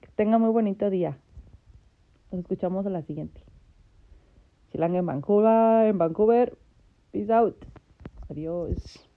Que 0.00 0.08
tenga 0.14 0.38
muy 0.38 0.50
bonito 0.50 0.90
día. 0.90 1.16
Nos 2.30 2.42
escuchamos 2.42 2.84
a 2.84 2.90
la 2.90 3.02
siguiente. 3.02 3.40
Chilang 4.70 4.94
en 4.94 5.06
Vancouver, 5.06 5.86
en 5.86 5.98
Vancouver. 5.98 6.56
Peace 7.12 7.32
out. 7.32 7.56
Adiós. 8.28 9.08